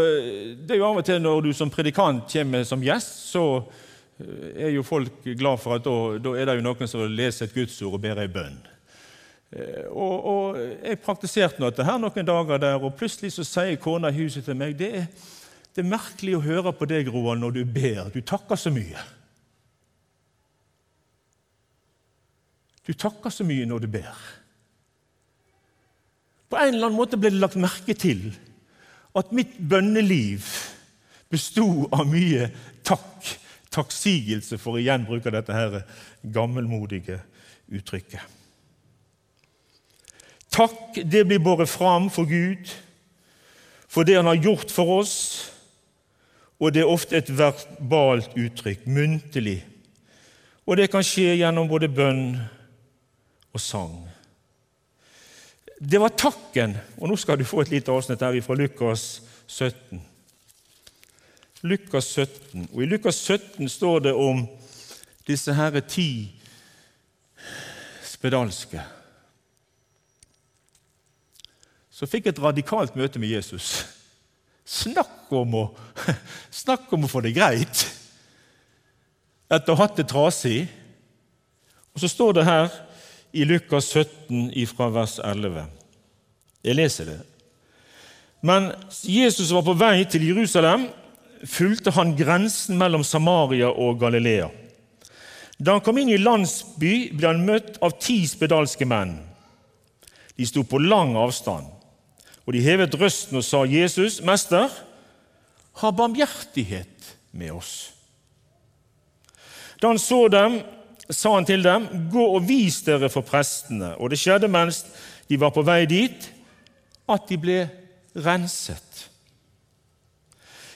det 0.62 0.76
er 0.76 0.78
jo 0.78 0.86
av 0.86 1.00
og 1.02 1.06
til 1.08 1.22
når 1.24 1.48
du 1.48 1.54
som 1.58 1.72
predikant 1.74 2.28
kommer 2.30 2.62
som 2.68 2.84
gjest, 2.86 3.16
så 3.32 3.46
eh, 4.22 4.68
er 4.68 4.76
jo 4.76 4.86
folk 4.86 5.24
glad 5.26 5.58
for 5.58 5.80
at 5.80 5.88
da, 5.88 5.96
da 6.22 6.36
er 6.38 6.46
det 6.46 6.60
jo 6.60 6.66
noen 6.68 6.92
som 6.92 7.08
leser 7.10 7.48
et 7.48 7.56
gudsord 7.56 7.98
og 7.98 8.04
ber 8.04 8.22
ei 8.22 8.30
bønn. 8.30 8.60
Eh, 9.50 9.88
og, 9.90 10.14
og, 10.22 10.60
Jeg 10.86 11.02
praktiserte 11.02 11.64
noe 11.64 11.74
her 11.74 11.98
noen 11.98 12.30
dager 12.30 12.62
der, 12.62 12.78
og 12.78 12.94
plutselig 13.00 13.34
så 13.34 13.48
sier 13.48 13.82
kona 13.82 14.14
i 14.14 14.20
huset 14.22 14.46
til 14.46 14.60
meg 14.60 14.78
det 14.78 14.92
er, 15.02 15.08
det 15.74 15.82
er 15.82 15.90
merkelig 15.90 16.38
å 16.38 16.46
høre 16.46 16.76
på 16.78 16.86
deg, 16.90 17.10
Roald, 17.10 17.42
når 17.42 17.58
du 17.58 17.64
ber. 17.66 18.14
Du 18.14 18.22
takker 18.22 18.60
så 18.60 18.70
mye. 18.74 19.02
Du 22.86 22.94
takker 22.94 23.34
så 23.34 23.46
mye 23.46 23.66
når 23.66 23.88
du 23.88 23.90
ber. 23.98 24.22
På 26.50 26.58
en 26.58 26.74
eller 26.74 26.90
annen 26.90 26.98
måte 26.98 27.20
ble 27.20 27.32
det 27.34 27.42
lagt 27.42 27.60
merke 27.62 27.94
til 27.98 28.32
at 29.18 29.34
mitt 29.36 29.56
bønneliv 29.70 30.46
besto 31.30 31.86
av 31.94 32.10
mye 32.10 32.50
takk, 32.88 33.36
takksigelse, 33.74 34.58
for 34.58 34.78
å 34.78 34.82
igjen 34.82 35.06
bruke 35.06 35.34
dette 35.34 35.54
her 35.54 35.82
gammelmodige 36.26 37.20
uttrykket. 37.70 38.22
Takk, 40.50 40.98
det 41.06 41.28
blir 41.30 41.42
båret 41.44 41.70
fram 41.70 42.10
for 42.10 42.26
Gud, 42.26 42.66
for 43.90 44.04
det 44.06 44.18
Han 44.18 44.26
har 44.26 44.42
gjort 44.42 44.72
for 44.72 45.00
oss, 45.00 45.52
og 46.60 46.74
det 46.74 46.82
er 46.82 46.90
ofte 46.90 47.18
et 47.18 47.30
verbalt 47.30 48.34
uttrykk, 48.36 48.86
muntlig. 48.86 49.62
Og 50.66 50.78
det 50.78 50.90
kan 50.92 51.06
skje 51.06 51.38
gjennom 51.40 51.70
både 51.70 51.88
bønn 51.90 52.40
og 53.54 53.62
sang. 53.62 54.09
Det 55.80 56.00
var 56.00 56.10
takken. 56.10 56.76
Og 57.00 57.08
nå 57.10 57.16
skal 57.16 57.40
du 57.40 57.48
få 57.48 57.64
et 57.64 57.72
lite 57.72 57.92
avsnitt 57.92 58.22
her 58.22 58.42
fra 58.44 58.58
Lukas 58.60 59.22
17. 59.48 60.02
Lukas 61.64 62.12
17. 62.16 62.70
Og 62.74 62.84
I 62.84 62.90
Lukas 62.90 63.16
17 63.24 63.70
står 63.70 64.00
det 64.10 64.14
om 64.14 64.44
disse 65.28 65.54
herre 65.54 65.82
ti 65.86 66.32
spedalske 68.04 68.82
som 72.00 72.08
fikk 72.08 72.30
et 72.32 72.40
radikalt 72.40 72.96
møte 72.96 73.20
med 73.20 73.34
Jesus. 73.34 73.82
Snakk 74.64 75.28
om 75.36 75.56
å, 75.60 75.64
snakk 76.64 76.88
om 76.96 77.04
å 77.04 77.10
få 77.12 77.20
det 77.26 77.34
greit 77.36 77.82
etter 79.50 79.74
å 79.74 79.76
ha 79.76 79.84
hatt 79.84 80.00
det 80.00 80.06
trasig. 80.08 80.62
Og 81.92 82.00
så 82.00 82.08
står 82.08 82.38
det 82.38 82.46
her 82.48 82.70
i 83.32 83.46
Lukas 83.46 83.92
17 83.94 84.52
fra 84.68 84.90
vers 84.94 85.20
11. 85.24 85.66
Jeg 86.64 86.76
leser 86.76 87.12
det. 87.12 87.20
Men 88.42 88.72
Jesus 89.04 89.52
var 89.52 89.66
på 89.68 89.76
vei 89.78 90.06
til 90.08 90.26
Jerusalem, 90.30 90.88
fulgte 91.44 91.92
han 91.96 92.16
grensen 92.20 92.80
mellom 92.80 93.04
Samaria 93.04 93.70
og 93.70 94.00
Galilea. 94.00 94.50
Da 95.60 95.76
han 95.76 95.84
kom 95.84 95.98
inn 96.00 96.12
i 96.14 96.20
landsby, 96.20 97.12
ble 97.16 97.34
han 97.34 97.44
møtt 97.48 97.82
av 97.84 97.98
ti 98.00 98.22
spedalske 98.28 98.88
menn. 98.88 99.18
De 100.40 100.48
sto 100.48 100.64
på 100.64 100.80
lang 100.80 101.18
avstand, 101.20 101.68
og 102.48 102.56
de 102.56 102.64
hevet 102.64 102.96
røsten 102.96 103.38
og 103.38 103.44
sa, 103.44 103.66
'Jesus, 103.66 104.22
mester, 104.24 104.72
ha 105.84 105.92
barmhjertighet 105.92 107.16
med 107.32 107.52
oss.' 107.52 107.92
Da 109.82 109.88
han 109.88 110.00
så 110.00 110.28
dem, 110.28 110.62
sa 111.10 111.34
han 111.36 111.46
til 111.46 111.64
dem, 111.64 111.88
'Gå 112.12 112.26
og 112.36 112.48
vis 112.48 112.82
dere 112.82 113.10
for 113.10 113.22
prestene.' 113.22 113.96
Og 113.98 114.10
det 114.10 114.20
skjedde 114.20 114.48
mens 114.48 114.86
de 115.30 115.40
var 115.40 115.50
på 115.50 115.66
vei 115.66 115.86
dit, 115.86 116.30
at 117.10 117.28
de 117.30 117.38
ble 117.38 117.70
renset. 118.16 119.10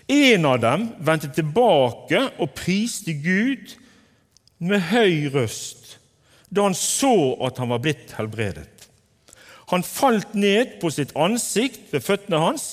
En 0.10 0.46
av 0.46 0.60
dem 0.60 0.90
vendte 1.00 1.30
tilbake 1.32 2.20
og 2.40 2.52
priste 2.58 3.14
Gud 3.14 3.76
med 4.60 4.80
høy 4.92 5.30
røst 5.34 5.98
da 6.54 6.68
han 6.68 6.76
så 6.78 7.34
at 7.42 7.58
han 7.58 7.72
var 7.74 7.82
blitt 7.82 8.14
helbredet. 8.14 8.70
Han 9.72 9.82
falt 9.82 10.36
ned 10.38 10.76
på 10.82 10.92
sitt 10.94 11.16
ansikt 11.18 11.90
ved 11.90 12.04
føttene 12.06 12.42
hans 12.44 12.68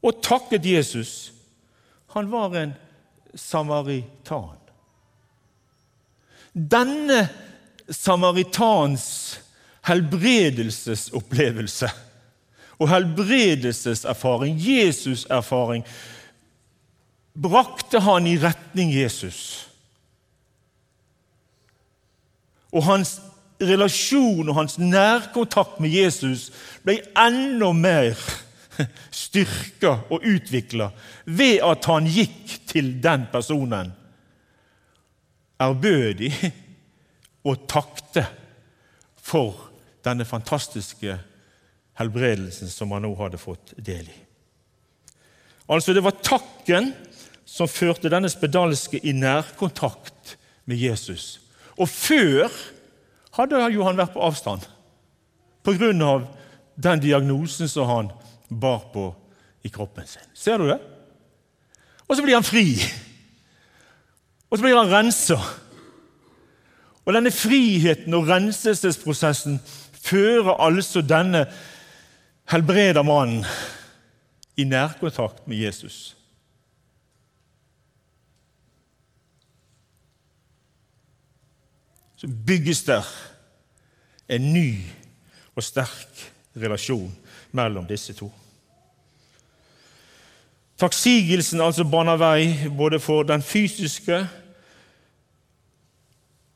og 0.00 0.22
takket 0.24 0.64
Jesus. 0.64 1.32
Han 2.16 2.30
var 2.32 2.56
en 2.56 2.72
samaritan. 3.36 4.63
Denne 6.54 7.28
samaritans 7.90 9.40
helbredelsesopplevelse 9.84 11.90
og 12.78 12.90
helbredelseserfaring, 12.90 14.56
Jesus-erfaring, 14.58 15.84
brakte 17.34 18.00
han 18.00 18.26
i 18.30 18.38
retning 18.38 18.94
Jesus. 18.94 19.66
Og 22.74 22.86
hans 22.86 23.18
relasjon 23.62 24.48
og 24.48 24.58
hans 24.58 24.78
nærkontakt 24.78 25.80
med 25.82 25.94
Jesus 25.94 26.48
ble 26.86 27.00
enda 27.18 27.70
mer 27.74 28.18
styrka 29.14 29.96
og 30.10 30.26
utvikla 30.26 30.90
ved 31.26 31.62
at 31.66 31.90
han 31.90 32.08
gikk 32.10 32.58
til 32.70 32.94
den 33.02 33.28
personen 33.32 33.92
ærbødig 35.60 36.32
og 37.48 37.66
takte 37.70 38.26
for 39.16 39.70
denne 40.04 40.26
fantastiske 40.28 41.16
helbredelsen 41.98 42.68
som 42.68 42.92
han 42.92 43.04
nå 43.06 43.14
hadde 43.18 43.40
fått 43.40 43.72
del 43.76 44.08
i. 44.10 44.20
Altså, 45.70 45.94
det 45.96 46.04
var 46.04 46.20
takken 46.20 46.92
som 47.48 47.70
førte 47.70 48.10
denne 48.12 48.28
spedalske 48.32 49.00
i 49.00 49.14
nærkontakt 49.16 50.36
med 50.68 50.80
Jesus. 50.80 51.40
Og 51.80 51.88
før 51.88 52.52
hadde 53.38 53.60
jo 53.72 53.84
han 53.86 53.98
vært 53.98 54.12
på 54.14 54.24
avstand 54.24 54.66
grunn 55.72 56.02
av 56.02 56.26
den 56.74 57.00
diagnosen 57.00 57.68
som 57.68 57.88
han 57.88 58.10
bar 58.48 58.90
på 58.92 59.08
i 59.64 59.70
kroppen 59.72 60.06
sin. 60.06 60.26
Ser 60.34 60.58
du 60.58 60.68
det? 60.68 60.78
Og 62.04 62.16
så 62.16 62.24
blir 62.24 62.36
han 62.36 62.44
fri. 62.44 62.76
Og 64.54 64.58
så 64.58 64.62
blir 64.62 64.76
han 64.78 64.92
rensa. 64.92 65.34
Og 67.02 67.14
denne 67.16 67.32
friheten 67.34 68.14
og 68.14 68.28
renselsesprosessen 68.28 69.56
fører 69.98 70.60
altså 70.62 71.02
denne 71.02 71.40
helbreda 72.52 73.02
mannen 73.02 73.42
i 74.56 74.64
nærkontakt 74.64 75.48
med 75.50 75.56
Jesus. 75.56 76.14
Så 82.16 82.30
bygges 82.46 82.84
der 82.86 83.10
en 84.28 84.52
ny 84.52 84.68
og 85.56 85.66
sterk 85.66 86.22
relasjon 86.54 87.10
mellom 87.50 87.90
disse 87.90 88.14
to. 88.14 88.30
Takksigelsen 90.78 91.60
altså 91.60 91.84
baner 91.84 92.22
vei 92.22 92.70
både 92.78 93.02
for 93.02 93.26
den 93.26 93.42
fysiske 93.42 94.22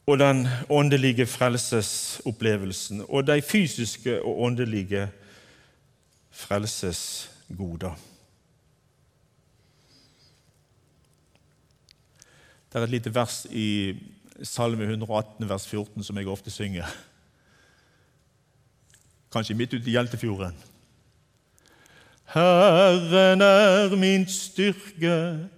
og 0.09 0.17
den 0.19 0.47
åndelige 0.73 1.27
frelsesopplevelsen, 1.27 3.03
og 3.09 3.27
de 3.27 3.43
fysiske 3.43 4.23
og 4.23 4.43
åndelige 4.43 5.09
frelsesgoder. 6.31 7.99
Det 12.73 12.79
er 12.79 12.83
et 12.83 12.91
lite 12.91 13.15
vers 13.15 13.47
i 13.51 13.97
Salme 14.43 14.85
118, 14.85 15.49
vers 15.49 15.69
14, 15.69 16.03
som 16.03 16.17
jeg 16.17 16.29
ofte 16.29 16.51
synger. 16.51 16.85
Kanskje 19.33 19.55
midt 19.55 19.75
ute 19.75 19.91
i 19.91 19.91
Hjeltefjorden. 19.91 20.55
Herren 22.33 23.41
er 23.41 23.97
min 23.97 24.29
styrke 24.29 25.49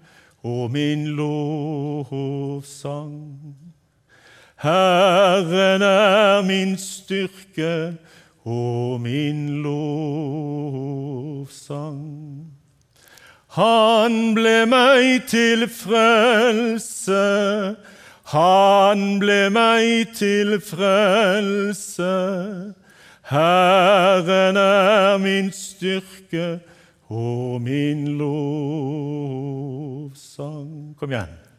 og 0.43 0.71
min 0.71 1.07
lovsang. 1.07 3.11
Herren 4.61 5.83
er 5.83 6.43
min 6.43 6.79
styrke 6.79 7.97
og 8.45 9.01
min 9.01 9.63
lovsang. 9.63 9.81
Han 13.57 14.35
ble 14.37 14.67
meg 14.69 15.23
til 15.33 15.65
frelse. 15.73 17.25
Han 18.35 19.19
ble 19.23 19.51
meg 19.51 20.07
til 20.15 20.61
frelse. 20.61 22.13
Herren 23.33 24.57
er 24.61 25.19
min 25.25 25.53
styrke 25.57 26.61
og 27.09 27.63
min 27.65 28.19
lovsang. 28.21 28.57
Kom 31.01 31.11
igjen. 31.17 31.50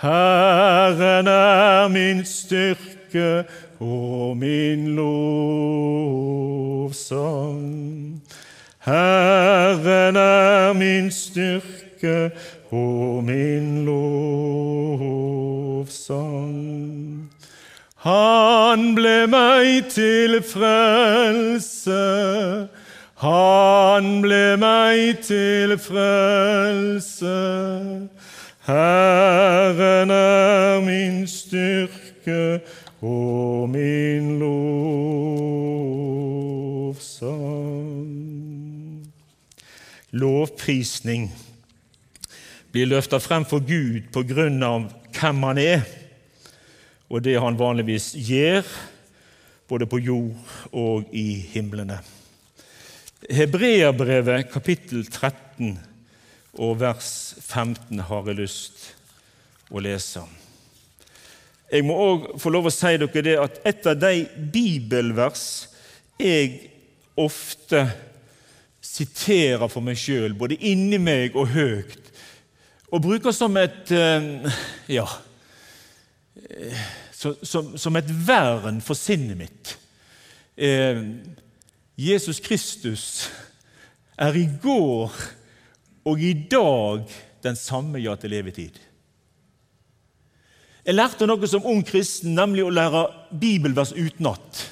Herren 0.00 1.26
er 1.26 1.88
min 1.88 2.24
styrke 2.24 3.44
og 3.80 4.36
min 4.36 4.94
lovsang. 4.94 5.42
Herren 8.78 10.16
er 10.16 10.72
min 10.72 11.10
styrke 11.10 12.30
og 12.70 13.24
min 13.24 13.84
lovsang. 13.84 14.08
Han 17.96 18.94
ble 18.94 19.26
meg 19.26 19.84
til 19.90 20.42
frelse. 20.46 22.04
Han 23.18 24.22
ble 24.22 24.56
meg 24.62 25.18
til 25.26 25.74
frelse. 25.78 27.34
Herren 28.68 30.10
er 30.12 30.82
min 30.84 31.22
styrke 31.24 32.60
og 33.00 33.70
min 33.72 34.34
lovsang. 34.42 34.68
Lovprisning 40.12 41.32
blir 42.68 42.92
løfta 42.92 43.16
frem 43.24 43.48
for 43.48 43.64
Gud 43.64 44.12
på 44.12 44.26
grunn 44.28 44.60
av 44.60 44.92
hvem 45.16 45.42
han 45.48 45.64
er, 45.64 45.88
og 47.08 47.24
det 47.24 47.40
han 47.40 47.56
vanligvis 47.56 48.12
gjør, 48.20 48.68
både 49.64 49.88
på 49.88 49.96
jord 50.12 50.36
og 50.76 51.08
i 51.16 51.40
himlene. 51.56 52.04
Hebreabrevet 53.32 54.52
kapittel 54.52 55.08
13 55.08 55.87
og 56.58 56.80
vers 56.80 57.34
15 57.40 58.00
har 58.08 58.28
jeg 58.28 58.40
lyst 58.40 58.88
å 59.70 59.82
lese. 59.82 60.24
Jeg 61.68 61.84
må 61.84 61.94
òg 62.00 62.28
få 62.40 62.50
lov 62.50 62.68
å 62.68 62.72
si 62.72 62.94
dere 62.96 63.24
det 63.24 63.36
at 63.38 63.58
et 63.68 63.88
av 63.90 63.98
de 64.00 64.24
bibelvers 64.52 65.46
jeg 66.18 66.70
ofte 67.18 67.84
siterer 68.82 69.68
for 69.70 69.84
meg 69.84 69.98
sjøl, 70.00 70.34
både 70.38 70.58
inni 70.66 70.98
meg 71.02 71.36
og 71.38 71.52
høyt, 71.52 72.12
og 72.88 73.02
bruker 73.04 73.34
som 73.36 73.56
et 73.60 73.92
eh, 73.92 74.48
ja, 74.96 75.04
eh, 76.48 76.86
som, 77.12 77.74
som 77.76 77.98
et 78.00 78.08
vern 78.08 78.80
for 78.84 78.98
sinnet 78.98 79.36
mitt. 79.38 79.74
Eh, 80.56 81.02
Jesus 81.98 82.40
Kristus 82.40 83.28
er 84.18 84.38
i 84.38 84.46
går 84.62 85.12
og 86.08 86.22
i 86.24 86.32
dag 86.50 87.04
den 87.44 87.56
samme 87.56 88.00
ja 88.02 88.16
til 88.16 88.32
levetid. 88.32 88.78
Jeg 90.88 90.96
lærte 90.96 91.26
noe 91.28 91.48
som 91.50 91.66
ung 91.68 91.82
kristen, 91.84 92.32
nemlig 92.38 92.64
å 92.64 92.72
lære 92.72 93.04
bibelvers 93.36 93.92
utenat. 93.92 94.62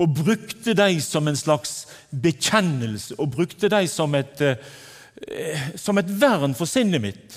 Og 0.00 0.14
brukte 0.16 0.72
dem 0.74 0.96
som 1.04 1.28
en 1.28 1.36
slags 1.36 1.84
bekjennelse, 2.10 3.18
og 3.20 3.34
brukte 3.36 3.68
dem 3.68 3.88
som 3.90 4.16
eh, 4.16 4.56
som 5.76 6.00
et 6.00 6.08
vern 6.08 6.56
for 6.56 6.66
sinnet 6.66 7.02
mitt, 7.04 7.36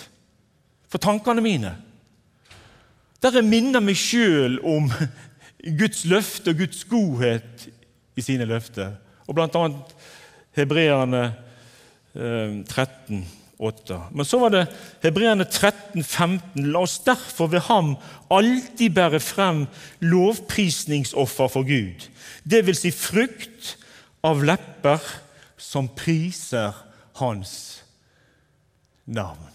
for 0.87 1.03
tankene 1.03 1.43
mine. 1.43 1.73
Der 3.21 3.35
jeg 3.35 3.49
minner 3.49 3.83
meg 3.83 3.99
sjøl 3.99 4.61
om 4.63 4.87
Guds 5.81 6.05
løfte 6.07 6.53
og 6.53 6.63
Guds 6.63 6.85
godhet 6.87 7.67
i 8.15 8.23
sine 8.23 8.47
løfter. 8.47 8.95
Og 9.27 9.35
bl.a. 9.35 9.67
hebreerne 10.55 11.25
eh, 11.25 11.43
13, 12.17 13.25
8. 13.57 14.01
Men 14.11 14.25
så 14.25 14.39
var 14.39 14.53
det 14.53 14.63
hebreerne 15.03 15.45
13, 15.45 16.03
15. 16.03 16.71
La 16.71 16.79
oss 16.85 16.99
derfor 17.05 17.51
ved 17.51 17.65
ham 17.69 17.95
alltid 18.33 18.93
bære 18.97 19.19
frem 19.21 19.65
lovprisningsoffer 19.99 21.47
for 21.53 21.67
Gud. 21.67 22.09
Det 22.43 22.65
vil 22.65 22.77
si 22.77 22.91
frukt 22.91 23.75
av 24.25 24.43
lepper 24.45 25.03
som 25.57 25.89
priser 25.89 26.73
hans 27.21 27.83
navn. 29.05 29.53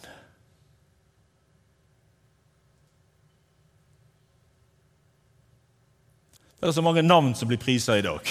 Det 6.62 6.68
er 6.68 6.74
så 6.76 6.82
mange 6.82 7.02
navn 7.02 7.32
som 7.34 7.48
blir 7.50 7.58
prisa 7.58 7.96
i 7.98 8.04
dag. 8.06 8.22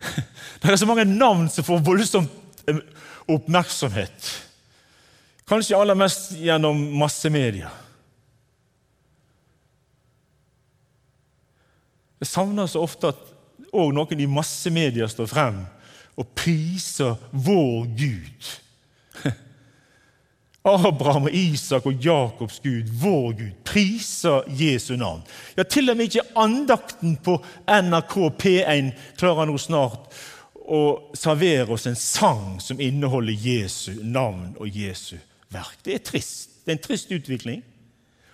Det 0.60 0.70
er 0.70 0.76
så 0.80 0.86
mange 0.88 1.04
navn 1.04 1.48
som 1.52 1.64
får 1.64 1.82
voldsomt 1.84 2.30
eh, 2.32 2.39
oppmerksomhet. 3.30 4.30
Kanskje 5.50 5.76
aller 5.76 5.98
mest 5.98 6.32
gjennom 6.38 6.78
massemedia. 6.98 7.70
Jeg 12.20 12.28
savner 12.28 12.68
så 12.68 12.82
ofte 12.84 13.10
at 13.10 13.20
òg 13.70 13.94
noen 13.96 14.20
i 14.20 14.28
massemedia 14.28 15.08
står 15.08 15.28
frem 15.30 15.62
og 16.20 16.26
priser 16.36 17.16
vår 17.32 17.86
Gud. 17.96 18.50
Abraham, 20.70 21.30
og 21.30 21.34
Isak 21.34 21.86
og 21.88 22.04
Jakobs 22.04 22.60
Gud, 22.60 22.90
vår 23.00 23.32
Gud, 23.38 23.54
priser 23.64 24.44
Jesu 24.52 24.96
navn. 25.00 25.22
Ja, 25.56 25.64
Til 25.64 25.90
og 25.90 25.96
med 25.96 26.10
ikke 26.10 26.26
andakten 26.36 27.16
på 27.24 27.38
NRK 27.64 28.16
P1 28.42 28.92
klarer 29.16 29.48
nå 29.48 29.56
snart 29.58 30.12
å 30.70 30.82
servere 31.18 31.74
oss 31.74 31.88
en 31.90 31.98
sang 31.98 32.60
som 32.62 32.80
inneholder 32.80 33.34
Jesu 33.34 33.96
navn 34.06 34.54
og 34.60 34.70
Jesu 34.70 35.16
verk. 35.50 35.80
Det 35.84 35.96
er 35.96 36.06
trist. 36.06 36.62
Det 36.62 36.72
er 36.72 36.78
en 36.78 36.84
trist 36.84 37.12
utvikling. 37.12 37.64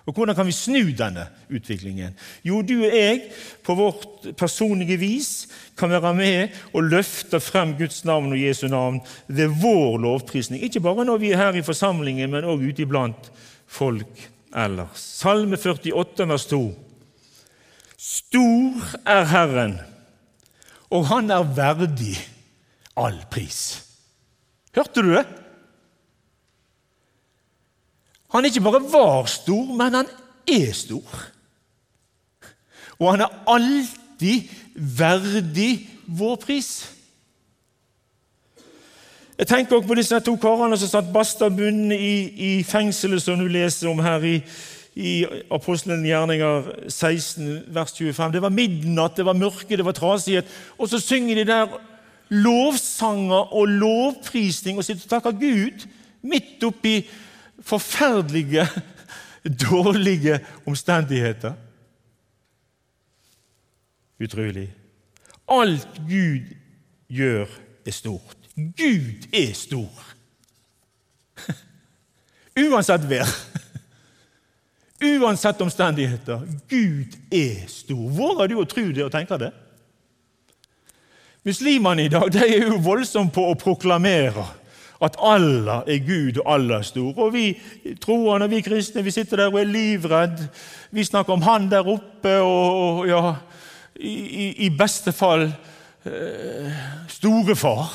Og 0.07 0.15
Hvordan 0.15 0.37
kan 0.39 0.47
vi 0.47 0.53
snu 0.55 0.93
denne 0.95 1.25
utviklingen? 1.51 2.13
Jo, 2.47 2.61
du 2.63 2.77
og 2.77 2.93
jeg 2.95 3.25
på 3.67 3.75
vårt 3.75 4.29
personlige 4.39 5.01
vis 5.01 5.49
kan 5.79 5.91
være 5.91 6.13
med 6.15 6.55
og 6.73 6.87
løfte 6.93 7.41
frem 7.43 7.75
Guds 7.79 8.05
navn 8.07 8.31
og 8.31 8.39
Jesu 8.39 8.69
navn 8.71 9.01
ved 9.27 9.57
vår 9.63 9.99
lovprisning. 10.05 10.63
Ikke 10.63 10.85
bare 10.85 11.05
når 11.05 11.19
vi 11.19 11.33
er 11.33 11.43
her 11.43 11.59
i 11.59 11.67
forsamlingen, 11.67 12.31
men 12.31 12.47
òg 12.47 12.63
ute 12.69 12.87
iblant 12.87 13.33
folk 13.67 14.23
ellers. 14.55 15.03
Salme 15.19 15.59
48, 15.59 16.29
vers 16.29 16.47
2. 16.55 16.63
Stor 17.99 18.95
er 19.11 19.25
Herren, 19.33 19.79
og 20.91 21.07
Han 21.07 21.31
er 21.31 21.43
verdig 21.57 22.17
all 22.97 23.19
pris. 23.31 23.83
Hørte 24.77 25.03
du 25.03 25.15
det? 25.15 25.27
Han 28.35 28.45
ikke 28.45 28.61
bare 28.61 28.83
var 28.93 29.27
stor, 29.27 29.65
men 29.75 29.95
han 29.95 30.09
er 30.49 30.73
stor. 30.73 31.23
Og 32.99 33.11
han 33.11 33.21
er 33.21 33.43
alltid 33.47 34.49
verdig 34.75 35.89
vår 36.07 36.37
pris. 36.37 36.97
Jeg 39.39 39.47
tenker 39.47 39.77
også 39.77 39.89
på 39.89 39.95
disse 39.95 40.21
to 40.21 40.37
karene 40.41 40.79
som 40.81 40.89
satt 40.89 41.13
basta 41.13 41.49
bundet 41.53 42.01
i, 42.01 42.17
i, 42.49 42.63
fengselet, 42.65 43.23
som 43.23 43.39
du 43.39 43.49
leser 43.53 43.89
om 43.91 44.01
her 44.01 44.25
i, 44.25 44.39
i 44.97 45.27
Apostelens 45.53 46.07
gjerninger 46.09 46.71
16, 46.89 47.67
vers 47.75 47.93
25. 47.93 48.33
Det 48.33 48.43
var 48.43 48.55
midnatt, 48.55 49.17
det 49.19 49.27
var 49.29 49.37
mørke, 49.37 49.77
det 49.77 49.85
var 49.85 49.97
trasighet. 49.97 50.49
Og 50.79 50.89
så 50.89 51.01
synger 51.01 51.43
de 51.43 51.45
der 51.51 51.77
lovsanger 52.33 53.53
og 53.55 53.69
lovprisning 53.69 54.79
og 54.81 54.87
sitter 54.87 55.05
og 55.05 55.13
takker 55.13 55.37
Gud 55.37 55.85
midt 56.27 56.65
oppi 56.65 56.97
forferdelige, 57.61 58.67
dårlige 59.69 60.41
omstendigheter. 60.67 61.53
Utrolig. 64.21 64.71
Alt 65.49 66.01
Gud 66.09 66.57
gjør, 67.09 67.47
er 67.87 67.91
stort. 67.91 68.37
Gud 68.57 69.29
er 69.33 69.53
stor. 69.55 70.07
Uansett 72.65 73.05
vær. 73.11 73.29
Uansett 75.03 75.61
omstendigheter. 75.61 76.41
Gud 76.69 77.17
er 77.31 77.67
stor. 77.69 78.11
Våger 78.11 78.49
du 78.49 78.61
å 78.61 78.69
tro 78.69 78.87
det 78.93 79.05
og 79.05 79.13
tenke 79.13 79.37
det? 79.41 79.53
Muslimene 81.47 82.07
i 82.07 82.11
dag 82.11 82.31
de 82.33 82.43
er 82.43 82.65
jo 82.65 82.81
voldsomme 82.83 83.31
på 83.31 83.45
å 83.51 83.59
proklamere 83.61 84.45
at 85.05 85.19
Allah 85.21 85.85
er 85.87 86.01
Gud 86.01 86.41
og 86.41 86.49
Allah 86.55 86.81
er 86.81 86.89
stor. 86.89 87.13
Og 87.13 87.35
vi 87.35 87.51
troende, 88.03 88.49
vi 88.51 88.63
kristne, 88.65 89.05
vi 89.05 89.13
sitter 89.15 89.45
der 89.45 89.53
og 89.53 89.61
er 89.61 89.69
livredd. 89.69 90.41
Vi 90.91 91.05
snakker 91.05 91.37
om 91.37 91.45
Han 91.45 91.69
der 91.71 91.87
oppe 91.87 92.39
og, 92.41 93.05
ja, 93.09 93.37
i, 94.01 94.67
i 94.67 94.71
beste 94.73 95.13
fall 95.13 95.45
eh, 95.45 96.81
storefar. 97.13 97.93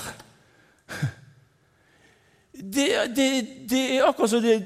det, 2.78 2.90
det, 3.16 3.30
det 3.70 3.84
er 3.98 4.08
akkurat 4.08 4.36
som 4.36 4.46
det, 4.46 4.62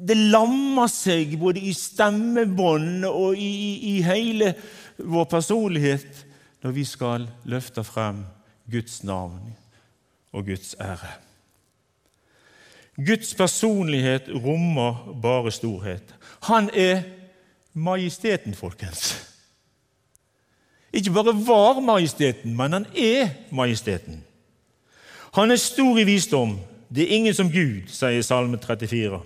det 0.00 0.16
lammer 0.16 0.88
seg 0.90 1.36
både 1.40 1.60
i 1.60 1.72
stemmebånd 1.76 3.04
og 3.08 3.38
i, 3.38 3.96
i 3.96 4.00
hele 4.04 4.54
vår 4.96 5.26
personlighet 5.30 6.24
når 6.64 6.76
vi 6.76 6.84
skal 6.88 7.26
løfte 7.48 7.84
frem 7.84 8.24
Guds 8.70 9.02
navn 9.04 9.52
og 10.32 10.46
Guds 10.46 10.74
ære. 10.80 11.12
Guds 13.00 13.34
personlighet 13.34 14.28
rommer 14.44 15.18
bare 15.22 15.52
storhet. 15.52 16.14
Han 16.48 16.70
er 16.74 17.02
majesteten, 17.72 18.54
folkens. 18.54 19.14
Ikke 20.92 21.12
bare 21.14 21.34
var 21.46 21.80
majesteten, 21.80 22.56
men 22.56 22.72
han 22.72 22.86
er 22.96 23.28
majesteten. 23.50 24.24
Han 25.32 25.50
er 25.50 25.56
stor 25.56 25.98
i 25.98 26.04
visdom. 26.04 26.58
Det 26.94 27.04
er 27.04 27.16
ingen 27.16 27.34
som 27.34 27.50
Gud, 27.50 27.86
sier 27.86 28.22
Salme 28.26 28.58
34. 28.58 29.20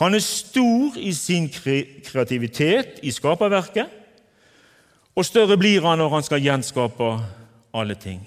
Han 0.00 0.14
er 0.14 0.24
stor 0.24 0.96
i 0.96 1.12
sin 1.12 1.48
kreativitet 1.52 3.00
i 3.02 3.10
skaperverket, 3.12 3.88
og 5.12 5.26
større 5.28 5.58
blir 5.60 5.84
han 5.84 6.00
når 6.00 6.14
han 6.14 6.24
skal 6.24 6.40
gjenskape 6.40 7.08
alle 7.76 7.96
ting. 8.00 8.22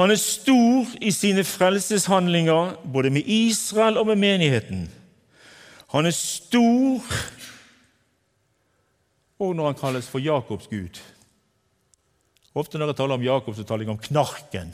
Han 0.00 0.10
er 0.10 0.18
stor 0.18 0.88
i 1.00 1.12
sine 1.14 1.44
frelseshandlinger, 1.44 2.80
både 2.92 3.10
med 3.14 3.28
Israel 3.28 3.98
og 4.00 4.08
med 4.10 4.16
menigheten. 4.16 4.88
Han 5.92 6.06
er 6.06 6.16
stor 6.16 7.04
og 9.40 9.56
når 9.56 9.70
han 9.70 9.78
kalles 9.80 10.08
for 10.08 10.20
Jakobs 10.20 10.68
Gud. 10.68 11.00
Ofte 12.54 12.78
når 12.78 12.90
jeg 12.90 12.98
taler 12.98 13.16
om 13.16 13.24
Jakob, 13.24 13.56
så 13.56 13.64
taler 13.64 13.86
jeg 13.86 13.94
om 13.94 14.02
knarken. 14.04 14.72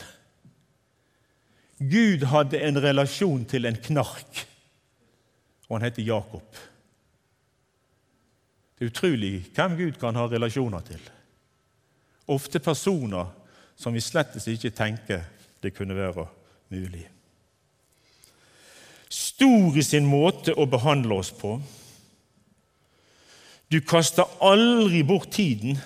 Gud 1.79 2.25
hadde 2.33 2.63
en 2.65 2.81
relasjon 2.83 3.45
til 3.45 3.69
en 3.69 3.77
knark, 3.85 4.47
og 5.67 5.77
han 5.77 5.87
heter 5.89 6.07
Jakob. 6.07 6.57
Det 8.77 8.85
er 8.85 8.93
utrolig 8.93 9.33
hvem 9.57 9.77
Gud 9.79 9.99
kan 10.01 10.17
ha 10.19 10.27
relasjoner 10.29 10.85
til. 10.85 11.01
Ofte 12.29 12.61
personer 12.61 13.31
som 13.77 13.95
vi 13.97 14.03
slett 14.05 14.37
ikke 14.37 14.75
tenker 14.77 15.25
det 15.63 15.75
kunne 15.77 15.97
være 15.97 16.27
mulig. 16.75 17.07
Stor 19.09 19.77
i 19.79 19.85
sin 19.87 20.07
måte 20.09 20.53
å 20.53 20.67
behandle 20.69 21.21
oss 21.23 21.31
på. 21.33 21.57
Du 23.73 23.81
kaster 23.81 24.29
aldri 24.45 25.03
bort 25.07 25.31
tiden 25.35 25.79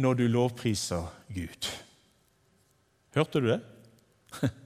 når 0.00 0.20
du 0.20 0.26
lovpriser 0.30 1.08
Gud. 1.32 1.68
Hørte 3.16 3.40
du 3.40 3.50
det? 3.52 3.60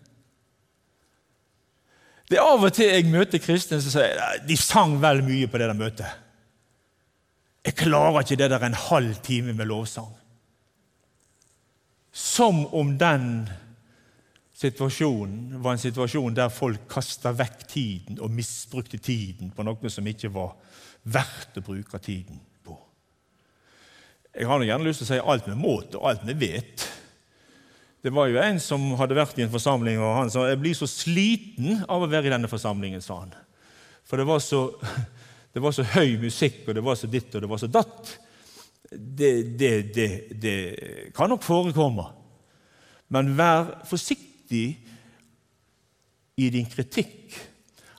Det 2.26 2.38
er 2.38 2.46
av 2.46 2.64
og 2.66 2.74
til 2.74 2.90
jeg 2.90 3.06
møter 3.10 3.42
kristne 3.42 3.78
som 3.82 3.92
sier 3.94 4.40
de 4.46 4.56
sang 4.58 4.96
vel 5.02 5.22
mye 5.26 5.46
på 5.50 5.60
det 5.60 5.68
der 5.70 5.78
møtet. 5.78 6.22
Jeg 7.66 7.78
klarer 7.78 8.22
ikke 8.22 8.38
det 8.38 8.50
der 8.50 8.64
en 8.66 8.78
halv 8.78 9.20
time 9.26 9.54
med 9.54 9.66
lovsang. 9.70 10.10
Som 12.16 12.64
om 12.74 12.94
den 12.98 13.46
situasjonen 14.56 15.58
var 15.62 15.74
en 15.76 15.82
situasjon 15.82 16.36
der 16.36 16.52
folk 16.52 16.86
kasta 16.90 17.34
vekk 17.36 17.66
tiden 17.68 18.20
og 18.24 18.32
misbrukte 18.32 18.98
tiden 18.98 19.50
på 19.54 19.66
noe 19.66 19.90
som 19.92 20.06
ikke 20.08 20.30
var 20.32 20.54
verdt 21.06 21.58
å 21.60 21.64
bruke 21.66 22.00
tiden 22.02 22.38
på. 22.64 22.76
Jeg 24.34 24.48
har 24.48 24.64
gjerne 24.64 24.86
lyst 24.86 25.02
til 25.02 25.08
å 25.08 25.12
si 25.12 25.20
alt 25.20 25.50
med 25.50 25.60
måte 25.60 26.00
og 26.00 26.08
alt 26.10 26.24
med 26.26 26.40
vet. 26.40 26.86
Det 28.06 28.12
var 28.14 28.28
jo 28.30 28.36
en 28.38 28.60
som 28.62 28.82
hadde 29.00 29.16
vært 29.18 29.38
i 29.40 29.42
en 29.42 29.50
forsamling, 29.50 29.96
og 29.98 30.12
han 30.14 30.28
sa 30.30 30.44
jeg 30.46 30.60
blir 30.62 30.76
så 30.78 30.86
sliten 30.86 31.80
av 31.90 32.04
å 32.04 32.06
være 32.06 32.28
i 32.28 32.32
denne 32.36 32.46
forsamlingen. 32.46 33.02
sa 33.02 33.16
han. 33.24 33.32
For 34.06 34.22
det 34.22 34.26
var 34.28 34.38
så, 34.44 34.60
det 35.54 35.62
var 35.64 35.74
så 35.74 35.82
høy 35.96 36.14
musikk, 36.22 36.60
og 36.68 36.78
det 36.78 36.84
var 36.86 36.94
så 37.00 37.10
ditt 37.10 37.34
og 37.34 37.42
det 37.42 37.50
var 37.50 37.62
så 37.64 37.66
datt. 37.66 38.12
Det, 38.92 39.32
det, 39.58 39.72
det, 39.96 40.06
det 40.38 40.54
kan 41.18 41.34
nok 41.34 41.42
forekomme. 41.42 42.06
Men 43.10 43.34
vær 43.34 43.74
forsiktig 43.90 44.64
i 46.38 46.50
din 46.54 46.70
kritikk 46.70 47.34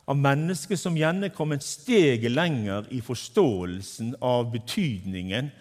av 0.07 0.15
mennesker 0.15 0.79
som 0.79 0.95
gjerne 0.95 1.33
kom 1.35 1.51
et 1.51 1.67
steg 1.67 2.29
lenger 2.31 2.87
i 2.95 3.03
forståelsen 3.03 4.15
av 4.23 4.53
betydningen 4.55 5.51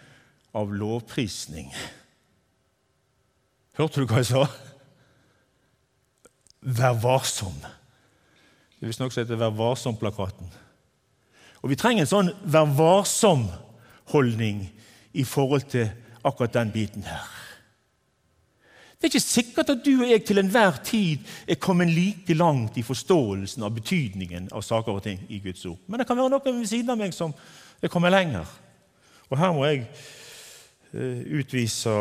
av 0.55 0.71
lovprisning. 0.71 1.73
Hørte 3.77 4.01
du 4.01 4.09
hva 4.09 4.23
jeg 4.23 4.31
sa? 4.31 4.45
Vær 6.61 6.97
varsom. 7.01 7.57
Det 7.61 8.85
er 8.85 8.89
visstnok 8.89 9.13
som 9.13 9.21
heter 9.23 9.37
Vær 9.39 9.53
varsom-plakaten. 9.53 10.49
Og 11.61 11.69
Vi 11.69 11.77
trenger 11.77 12.05
en 12.05 12.09
sånn 12.09 12.31
vær 12.45 12.69
varsom-holdning 12.77 14.63
i 15.17 15.25
forhold 15.25 15.65
til 15.71 15.89
akkurat 16.25 16.53
den 16.53 16.71
biten 16.73 17.05
her. 17.07 17.25
Det 18.97 19.05
er 19.05 19.11
ikke 19.11 19.21
sikkert 19.21 19.69
at 19.69 19.83
du 19.85 19.91
og 19.99 20.09
jeg 20.09 20.23
til 20.25 20.41
enhver 20.41 20.79
tid 20.85 21.25
er 21.45 21.59
kommet 21.61 21.91
like 21.93 22.33
langt 22.33 22.79
i 22.81 22.85
forståelsen 22.85 23.65
av 23.65 23.75
betydningen 23.75 24.49
av 24.49 24.65
saker 24.65 24.97
og 24.97 25.03
ting 25.05 25.21
i 25.29 25.37
Guds 25.43 25.65
ord. 25.69 25.77
Men 25.85 26.01
det 26.01 26.07
kan 26.09 26.17
være 26.17 26.33
noen 26.33 26.61
ved 26.61 26.69
siden 26.69 26.89
av 26.89 26.97
meg 26.97 27.13
som 27.13 27.35
er 27.77 27.93
kommet 27.93 28.15
lenger. 28.15 28.49
Og 29.29 29.37
her 29.37 29.53
må 29.53 29.67
jeg 29.67 29.83
uh, 30.95 31.21
utvise 31.37 31.93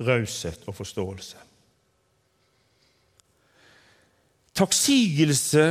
raushet 0.00 0.64
og 0.66 0.74
forståelse. 0.76 1.36
Takksigelse 4.56 5.66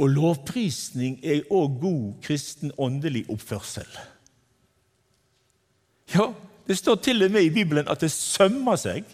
og 0.00 0.08
lovprisning 0.14 1.18
er 1.26 1.42
òg 1.50 1.80
god 1.82 2.04
kristen 2.24 2.72
åndelig 2.78 3.24
oppførsel. 3.30 3.88
Ja, 6.14 6.30
det 6.66 6.78
står 6.78 7.00
til 7.04 7.22
og 7.26 7.30
med 7.30 7.46
i 7.46 7.54
Bibelen 7.54 7.88
at 7.88 8.00
det 8.00 8.12
sømmer 8.12 8.78
seg. 8.78 9.04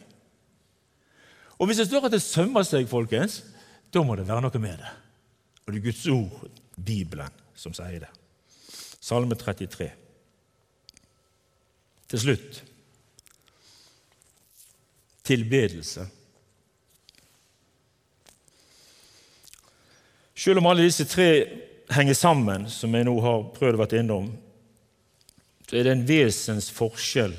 Og 1.57 1.66
hvis 1.66 1.81
det 1.81 1.88
står 1.88 2.07
at 2.07 2.12
det 2.12 2.22
sømmer 2.22 2.62
seg, 2.68 2.88
folkens, 2.88 3.42
da 3.92 4.03
må 4.05 4.16
det 4.16 4.29
være 4.29 4.44
noe 4.44 4.61
med 4.61 4.77
det. 4.77 4.92
Og 5.64 5.72
det 5.72 5.81
er 5.81 5.87
Guds 5.88 6.07
ord, 6.12 6.49
Bibelen, 6.77 7.42
som 7.57 7.75
sier 7.75 8.05
det. 8.05 8.12
Salme 9.01 9.35
33. 9.35 9.88
Til 12.07 12.22
slutt 12.22 12.62
tilbedelse. 15.26 16.06
Selv 20.36 20.60
om 20.60 20.68
alle 20.70 20.86
disse 20.86 21.06
tre 21.08 21.30
henger 21.90 22.14
sammen, 22.14 22.66
som 22.70 22.94
jeg 22.94 23.06
nå 23.08 23.14
har 23.24 23.46
prøvd 23.56 23.78
å 23.78 23.82
være 23.82 24.02
innom, 24.02 24.28
så 25.66 25.78
er 25.78 25.86
det 25.86 25.94
en 25.96 26.06
vesensforskjell 26.06 27.34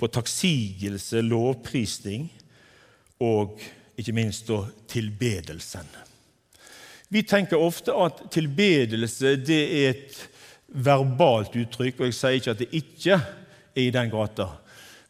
på 0.00 0.08
takksigelse, 0.14 1.22
lovprisning 1.26 2.28
og 3.24 3.60
ikke 4.00 4.14
minst 4.16 4.48
da 4.48 4.62
tilbedelsen. 4.88 5.88
Vi 7.10 7.24
tenker 7.26 7.58
ofte 7.58 7.96
at 7.98 8.22
tilbedelse 8.30 9.34
det 9.42 9.60
er 9.80 9.88
et 9.90 10.20
verbalt 10.70 11.56
uttrykk, 11.58 11.98
og 11.98 12.06
jeg 12.06 12.16
sier 12.16 12.38
ikke 12.38 12.54
at 12.54 12.62
det 12.62 12.70
ikke 12.78 13.16
er 13.18 13.82
i 13.82 13.90
den 13.90 14.12
gata. 14.12 14.52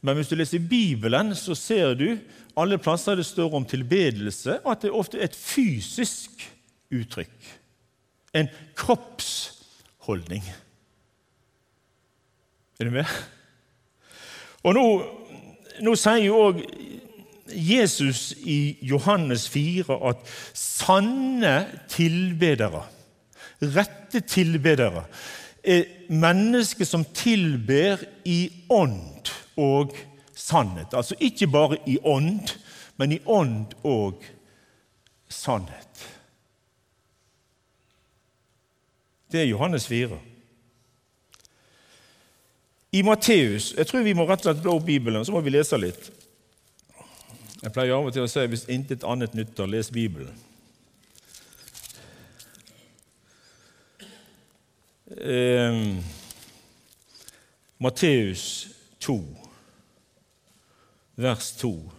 Men 0.00 0.16
hvis 0.16 0.30
du 0.30 0.36
leser 0.38 0.62
Bibelen, 0.64 1.34
så 1.36 1.54
ser 1.54 1.94
du 1.94 2.06
alle 2.58 2.78
plasser 2.80 3.18
det 3.18 3.26
står 3.28 3.54
om 3.56 3.66
tilbedelse, 3.68 4.60
og 4.64 4.72
at 4.72 4.86
det 4.86 4.94
ofte 4.96 5.20
er 5.20 5.28
et 5.28 5.36
fysisk 5.36 6.42
uttrykk. 6.92 7.50
En 8.34 8.48
kroppsholdning. 8.78 10.44
Er 12.80 12.88
du 12.88 12.94
med? 12.94 13.04
Og 14.64 14.74
Nå, 14.76 14.86
nå 15.80 15.96
sier 15.96 16.24
jo 16.24 16.40
òg 16.48 16.62
Jesus 17.50 18.30
i 18.46 18.76
Johannes 18.86 19.48
4 19.50 19.96
at 20.10 20.24
sanne 20.56 21.54
tilbedere, 21.90 22.84
rette 23.60 24.22
tilbedere, 24.24 25.04
er 25.60 25.88
mennesker 26.08 26.88
som 26.88 27.04
tilber 27.16 28.00
i 28.24 28.46
ånd 28.72 29.28
og 29.60 29.94
sannhet. 30.34 30.94
Altså 30.96 31.18
ikke 31.20 31.48
bare 31.50 31.78
i 31.86 31.98
ånd, 32.04 32.56
men 32.96 33.12
i 33.12 33.20
ånd 33.26 33.76
og 33.84 34.24
sannhet. 35.28 36.06
Det 39.30 39.40
er 39.44 39.50
Johannes 39.52 39.86
4. 39.86 40.18
I 42.92 43.02
Matteus 43.06 43.74
Jeg 43.76 43.86
tror 43.86 44.02
vi 44.02 44.14
må 44.18 44.26
rett 44.26 44.42
og 44.42 44.48
slett 44.50 44.62
blå 44.64 44.74
opp 44.80 44.86
Bibelen, 44.88 45.24
så 45.24 45.32
må 45.32 45.42
vi 45.46 45.52
lese 45.54 45.78
litt. 45.78 46.10
Jeg 47.60 47.72
pleier 47.74 47.94
av 47.94 48.08
og 48.08 48.14
til 48.14 48.24
å 48.24 48.30
si 48.30 48.46
hvis 48.50 48.66
intet 48.72 49.04
annet 49.06 49.36
nytter, 49.36 49.68
les 49.70 49.92
Bibelen. 49.92 50.32
Eh, 55.20 55.78
Matteus 57.78 58.44
2, 59.04 59.18
vers 61.16 61.52
2. 61.52 61.92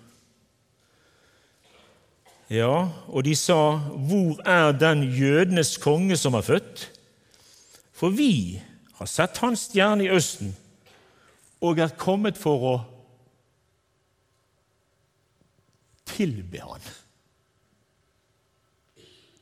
Ja, 2.52 2.90
og 3.08 3.24
de 3.26 3.36
sa, 3.36 3.78
'Hvor 3.78 4.42
er 4.46 4.72
den 4.72 5.04
jødenes 5.04 5.78
konge 5.78 6.18
som 6.18 6.34
er 6.34 6.42
født?' 6.42 6.90
For 7.92 8.10
vi 8.10 8.62
har 8.96 9.06
sett 9.06 9.38
hans 9.38 9.60
stjerne 9.60 10.04
i 10.04 10.10
Østen 10.10 10.56
og 11.62 11.80
er 11.80 11.88
kommet 11.88 12.38
for 12.38 12.64
å 12.66 12.76
tilbe 16.06 16.60
han. 16.60 16.82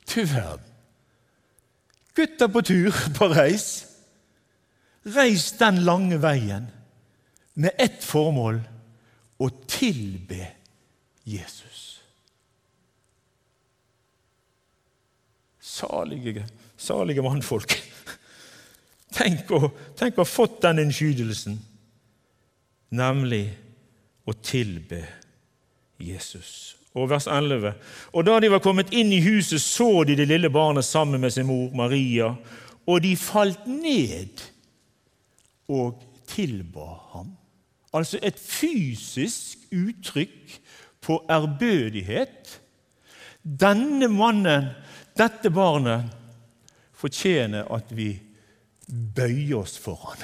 Du 0.09 0.25
verden. 0.25 0.65
Gutter 2.15 2.47
på 2.47 2.61
tur, 2.61 2.91
på 3.15 3.29
reis. 3.31 3.85
Reis 5.05 5.51
den 5.59 5.79
lange 5.87 6.19
veien 6.21 6.67
med 7.53 7.71
ett 7.79 8.03
formål 8.03 8.59
å 9.39 9.49
tilbe 9.67 10.41
Jesus. 11.23 11.85
Salige, 15.59 16.43
salige 16.77 17.23
mannfolk. 17.23 17.75
Tenk 19.19 19.49
å, 19.55 19.71
tenk 19.97 20.17
å 20.17 20.25
ha 20.25 20.27
fått 20.27 20.59
den 20.65 20.83
innskytelsen, 20.83 21.55
nemlig 22.93 23.45
å 24.29 24.35
tilbe 24.37 25.01
Jesus. 25.97 26.75
Og 26.97 27.09
vers 27.09 27.25
11. 27.29 27.73
Og 28.13 28.25
da 28.27 28.37
de 28.41 28.51
var 28.51 28.61
kommet 28.63 28.93
inn 28.93 29.11
i 29.13 29.21
huset, 29.23 29.61
så 29.61 30.03
de 30.05 30.17
det 30.19 30.27
lille 30.29 30.51
barnet 30.53 30.85
sammen 30.85 31.21
med 31.21 31.33
sin 31.33 31.47
mor 31.49 31.73
Maria, 31.77 32.33
og 32.89 33.01
de 33.05 33.15
falt 33.19 33.67
ned 33.69 34.41
og 35.69 36.01
tilba 36.29 36.87
ham. 37.13 37.33
Altså 37.93 38.19
et 38.23 38.39
fysisk 38.39 39.57
uttrykk 39.73 40.59
på 41.01 41.25
ærbødighet. 41.29 42.61
Denne 43.43 44.07
mannen, 44.07 44.69
dette 45.17 45.49
barnet, 45.49 46.11
fortjener 46.93 47.65
at 47.71 47.95
vi 47.95 48.11
bøyer 49.15 49.57
oss 49.57 49.77
for 49.79 49.95
ham. 49.95 50.23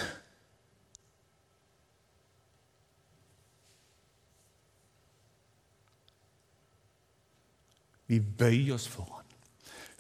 Vi 8.08 8.20
bøyer 8.20 8.76
oss 8.76 8.88
for 8.88 9.08
ham. 9.10 9.26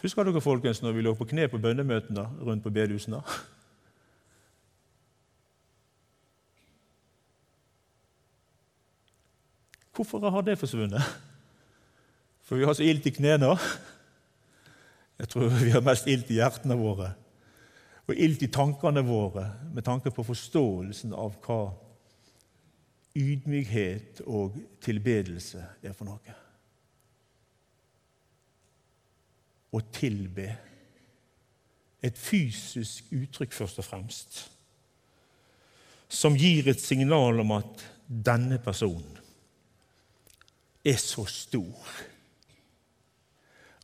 Husker 0.02 0.24
dere 0.24 0.42
folkens, 0.42 0.82
når 0.82 0.92
vi 0.92 1.02
lå 1.02 1.16
på 1.18 1.26
kne 1.26 1.48
på 1.50 1.58
bønnemøtene 1.58 2.28
rundt 2.46 2.64
på 2.64 2.70
bedehusene? 2.70 3.24
Hvorfor 9.96 10.30
har 10.30 10.44
det 10.44 10.58
forsvunnet? 10.60 11.04
For 12.44 12.60
vi 12.60 12.66
har 12.68 12.76
så 12.76 12.84
ilt 12.84 13.06
i 13.08 13.14
knærne. 13.16 13.56
Jeg 15.20 15.30
tror 15.32 15.54
vi 15.64 15.72
har 15.72 15.86
mest 15.86 16.08
ilt 16.12 16.30
i 16.30 16.42
hjertene 16.42 16.76
våre 16.78 17.14
og 18.06 18.20
ilt 18.22 18.44
i 18.46 18.52
tankene 18.54 19.02
våre 19.06 19.48
med 19.74 19.86
tanke 19.86 20.12
på 20.14 20.26
forståelsen 20.28 21.14
av 21.18 21.38
hva 21.46 21.60
ydmykhet 23.18 24.22
og 24.28 24.58
tilbedelse 24.84 25.64
er 25.82 25.96
for 25.96 26.10
noe. 26.10 26.36
Å 29.76 29.82
tilbe. 29.96 30.50
Et 32.06 32.18
fysisk 32.20 33.10
uttrykk, 33.16 33.56
først 33.56 33.82
og 33.82 33.88
fremst, 33.88 34.42
som 36.06 36.36
gir 36.38 36.68
et 36.70 36.82
signal 36.82 37.42
om 37.42 37.56
at 37.56 37.82
denne 38.06 38.60
personen 38.62 39.25
er 40.86 41.00
så 41.02 41.26
stor 41.26 41.96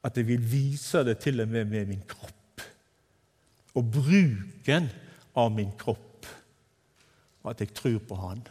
at 0.02 0.18
jeg 0.18 0.28
vil 0.28 0.46
vise 0.52 1.04
det 1.06 1.20
til 1.22 1.44
og 1.44 1.50
med 1.50 1.66
med 1.70 1.86
min 1.86 2.04
kropp 2.10 2.64
og 3.78 3.92
bruken 3.92 4.90
av 5.36 5.52
min 5.54 5.72
kropp. 5.80 6.26
At 7.48 7.62
jeg 7.62 7.74
tror 7.74 8.00
på 8.06 8.16
Han 8.16 8.42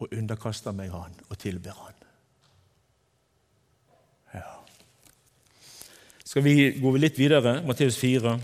og 0.00 0.12
underkaster 0.12 0.72
meg 0.72 0.90
Han 0.90 1.14
og 1.28 1.38
tilber 1.38 1.74
Han. 1.78 1.96
Ja. 4.34 4.44
Skal 6.24 6.44
vi 6.44 6.54
gå 6.80 6.94
litt 6.96 7.18
videre? 7.18 7.60
Matteus 7.66 7.98
4. 7.98 8.36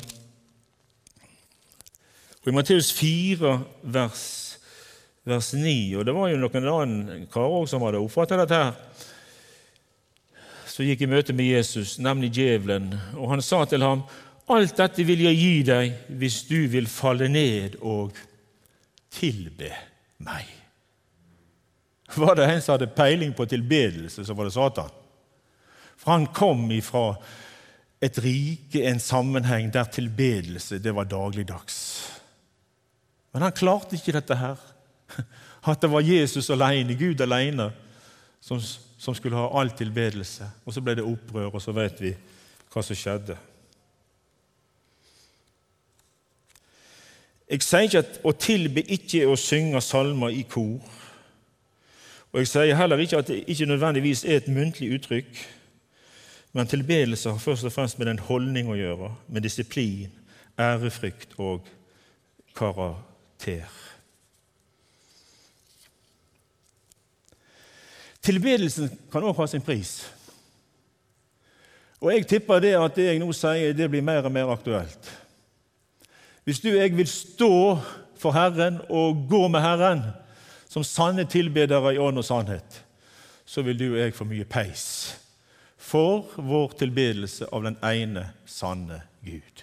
Og 2.42 2.48
I 2.50 2.54
Matteus 2.54 2.92
4, 2.94 3.52
vers, 3.82 4.24
vers 5.26 5.52
9 5.54 5.96
og 5.98 6.06
Det 6.06 6.14
var 6.14 6.30
jo 6.30 6.38
noen 6.40 6.70
annen 6.70 7.26
karer 7.32 7.66
som 7.70 7.82
hadde 7.82 8.02
oppfattet 8.02 8.44
dette. 8.44 8.62
her, 8.62 8.74
som 10.76 10.84
gikk 10.84 11.06
i 11.06 11.08
møte 11.08 11.32
med 11.32 11.48
Jesus, 11.48 11.96
nemlig 11.98 12.34
djevelen. 12.36 12.90
Og 13.16 13.30
han 13.32 13.42
sa 13.42 13.64
til 13.64 13.84
ham, 13.84 14.04
Alt 14.46 14.76
dette 14.78 15.02
vil 15.02 15.24
jeg 15.24 15.38
gi 15.40 15.54
deg 15.66 16.10
hvis 16.20 16.44
du 16.46 16.68
vil 16.70 16.86
falle 16.86 17.26
ned 17.26 17.80
og 17.82 18.14
tilbe 19.10 19.72
meg. 20.22 20.44
Var 22.14 22.38
det 22.38 22.46
en 22.46 22.62
som 22.62 22.76
hadde 22.76 22.92
peiling 22.94 23.32
på 23.34 23.48
tilbedelse, 23.50 24.22
så 24.22 24.36
var 24.38 24.46
det 24.46 24.54
Satan. 24.54 24.92
For 25.98 26.12
han 26.12 26.28
kom 26.30 26.68
ifra 26.70 27.16
et 27.98 28.20
rike, 28.22 28.84
en 28.86 29.02
sammenheng 29.02 29.72
der 29.74 29.90
tilbedelse 29.90 30.78
det 30.78 30.94
var 30.94 31.10
dagligdags. 31.10 31.80
Men 33.34 33.48
han 33.48 33.56
klarte 33.56 33.98
ikke 33.98 34.14
dette 34.14 34.38
her. 34.38 34.60
At 35.70 35.82
det 35.82 35.90
var 35.90 36.00
Jesus 36.00 36.50
alene, 36.50 36.94
Gud 36.94 37.20
alene, 37.20 37.70
som, 38.40 38.60
som 38.98 39.14
skulle 39.14 39.36
ha 39.36 39.48
all 39.60 39.70
tilbedelse. 39.70 40.48
Og 40.64 40.74
så 40.74 40.80
ble 40.80 40.96
det 40.98 41.06
opprør, 41.06 41.50
og 41.54 41.62
så 41.62 41.74
vet 41.74 42.00
vi 42.02 42.14
hva 42.72 42.82
som 42.84 42.98
skjedde. 42.98 43.36
Jeg 47.46 47.62
sier 47.62 47.86
ikke 47.86 48.02
at 48.02 48.16
å 48.26 48.32
tilbe 48.34 48.82
ikke 48.82 49.22
er 49.22 49.30
å 49.30 49.38
synge 49.38 49.80
salmer 49.84 50.34
i 50.34 50.42
kor. 50.50 50.82
Og 52.32 52.42
jeg 52.42 52.50
sier 52.50 52.78
heller 52.78 53.00
ikke 53.00 53.20
at 53.22 53.30
det 53.30 53.44
ikke 53.46 53.68
nødvendigvis 53.70 54.24
er 54.26 54.40
et 54.40 54.48
muntlig 54.50 54.90
uttrykk. 54.98 55.38
Men 56.56 56.66
tilbedelse 56.66 57.30
har 57.30 57.38
først 57.38 57.64
og 57.68 57.72
fremst 57.72 57.98
med 57.98 58.10
den 58.10 58.18
holdning 58.18 58.70
å 58.72 58.78
gjøre, 58.78 59.12
med 59.28 59.44
disiplin, 59.46 60.10
ærefrykt 60.58 61.36
og 61.38 61.68
karakter. 62.56 63.68
Tilbedelsen 68.26 68.90
kan 69.12 69.22
også 69.22 69.44
ha 69.44 69.46
sin 69.50 69.62
pris. 69.62 70.00
Og 72.02 72.10
jeg 72.12 72.26
tipper 72.28 72.60
det 72.62 72.74
at 72.78 72.96
det 72.98 73.06
jeg 73.06 73.20
nå 73.22 73.30
sier, 73.34 73.74
det 73.76 73.88
blir 73.90 74.04
mer 74.04 74.26
og 74.26 74.34
mer 74.34 74.50
aktuelt. 74.52 75.12
Hvis 76.46 76.60
du 76.62 76.68
og 76.72 76.80
jeg 76.80 76.94
vil 76.94 77.08
stå 77.10 77.52
for 78.18 78.34
Herren 78.36 78.80
og 78.90 79.24
gå 79.30 79.40
med 79.50 79.62
Herren 79.62 80.02
som 80.68 80.84
sanne 80.86 81.24
tilbedere 81.30 81.94
i 81.94 82.00
ånd 82.02 82.20
og 82.20 82.26
sannhet, 82.26 82.82
så 83.46 83.62
vil 83.62 83.78
du 83.78 83.86
og 83.92 84.00
jeg 84.00 84.14
få 84.14 84.26
mye 84.28 84.46
peis 84.46 84.84
for 85.86 86.26
vår 86.42 86.74
tilbedelse 86.80 87.46
av 87.54 87.62
den 87.62 87.76
ene 87.86 88.24
sanne 88.50 89.04
Gud. 89.22 89.62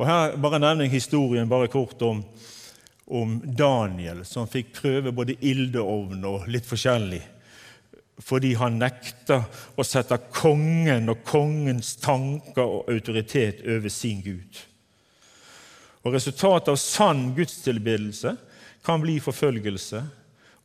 Og 0.00 0.08
Her 0.08 0.34
bare 0.42 0.58
nevner 0.58 0.88
jeg 0.88 0.96
historien 0.96 1.50
bare 1.50 1.70
kort 1.70 2.02
om, 2.02 2.24
om 3.06 3.36
Daniel, 3.46 4.24
som 4.26 4.50
fikk 4.50 4.74
prøve 4.80 5.14
både 5.14 5.38
ildeovn 5.38 6.24
og 6.26 6.48
litt 6.50 6.66
forskjellig 6.66 7.22
fordi 8.20 8.52
han 8.60 8.78
nekta 8.78 9.40
å 9.78 9.84
sette 9.86 10.18
kongen 10.34 11.08
og 11.10 11.22
kongens 11.26 11.94
tanker 12.02 12.62
og 12.62 12.90
autoritet 12.92 13.62
over 13.64 13.92
sin 13.92 14.20
Gud. 14.24 14.60
Og 16.02 16.14
Resultatet 16.16 16.72
av 16.72 16.80
sann 16.80 17.30
gudstilbedelse 17.36 18.34
kan 18.84 19.02
bli 19.02 19.18
forfølgelse 19.22 20.02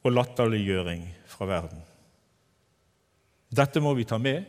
og 0.04 0.14
latterliggjøring 0.14 1.04
fra 1.30 1.48
verden. 1.50 1.82
Dette 3.48 3.82
må 3.82 3.94
vi 3.96 4.06
ta 4.08 4.20
med. 4.20 4.44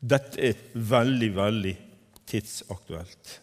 Dette 0.00 0.40
er 0.42 0.62
veldig, 0.74 1.28
veldig 1.36 1.74
tidsaktuelt. 2.26 3.40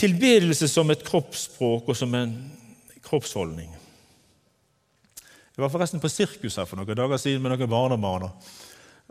Tilbedelse 0.00 0.68
som 0.68 0.90
et 0.92 1.04
kroppsspråk 1.04 1.90
og 1.92 1.96
som 1.96 2.14
en 2.16 2.34
kroppsholdning. 3.04 3.72
Jeg 5.60 5.66
var 5.66 5.72
forresten 5.74 6.00
på 6.00 6.08
sirkus 6.08 6.54
her 6.56 6.64
for 6.64 6.80
noen 6.80 6.96
dager 6.96 7.18
siden 7.20 7.42
med 7.44 7.52
noen 7.52 7.68
barnebarn. 7.68 8.30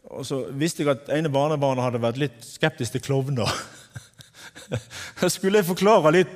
Og 0.10 0.24
så 0.26 0.40
visste 0.58 0.82
jeg 0.82 0.90
at 0.96 1.12
ene 1.14 1.30
barnebarnet 1.30 1.86
hadde 1.86 2.00
vært 2.02 2.18
litt 2.18 2.40
skeptisk 2.42 2.96
til 2.96 3.04
klovner. 3.06 3.52
Da 5.20 5.30
skulle 5.30 5.60
jeg 5.62 5.68
forklare 5.68 6.12
litt 6.14 6.32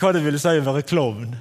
hva 0.00 0.10
det 0.14 0.22
ville 0.24 0.38
si 0.42 0.50
å 0.58 0.64
være 0.66 0.82
klovn. 0.86 1.36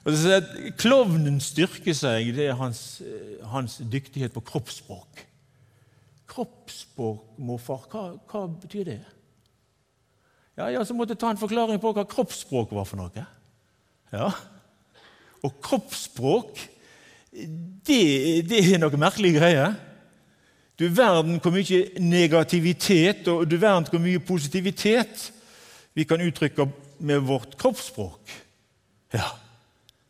Og 0.00 0.16
så 0.16 0.38
at 0.38 0.48
Klovnen 0.80 1.36
styrker 1.44 1.92
seg, 1.96 2.30
det 2.38 2.46
er 2.48 2.56
hans, 2.56 3.02
hans 3.52 3.76
dyktighet 3.92 4.32
på 4.32 4.42
kroppsspråk. 4.48 5.20
Kroppsspråk, 6.32 7.34
morfar, 7.44 7.84
hva, 7.92 8.04
hva 8.32 8.46
betyr 8.64 8.88
det? 8.88 8.98
Ja, 10.56 10.70
ja, 10.72 10.84
Så 10.88 10.96
måtte 10.96 11.12
jeg 11.12 11.20
ta 11.20 11.34
en 11.34 11.40
forklaring 11.40 11.80
på 11.84 11.92
hva 11.92 12.08
kroppsspråk 12.08 12.72
var 12.80 12.88
for 12.88 13.02
noe. 13.04 13.28
Ja. 14.16 14.32
Og 15.44 15.60
kroppsspråk 15.68 16.64
det, 17.32 18.48
det 18.48 18.62
er 18.62 18.80
noe 18.80 19.00
merkelig 19.00 19.34
greie. 19.36 19.66
Du 20.78 20.86
verden 20.94 21.40
hvor 21.42 21.52
mye 21.52 21.80
negativitet 22.00 23.26
og 23.30 23.48
du 23.50 23.56
verden 23.58 23.88
hvor 23.90 24.02
mye 24.02 24.22
positivitet 24.22 25.28
vi 25.98 26.06
kan 26.06 26.22
uttrykke 26.22 26.68
med 26.98 27.24
vårt 27.26 27.56
kroppsspråk. 27.58 28.30
Ja, 29.14 29.26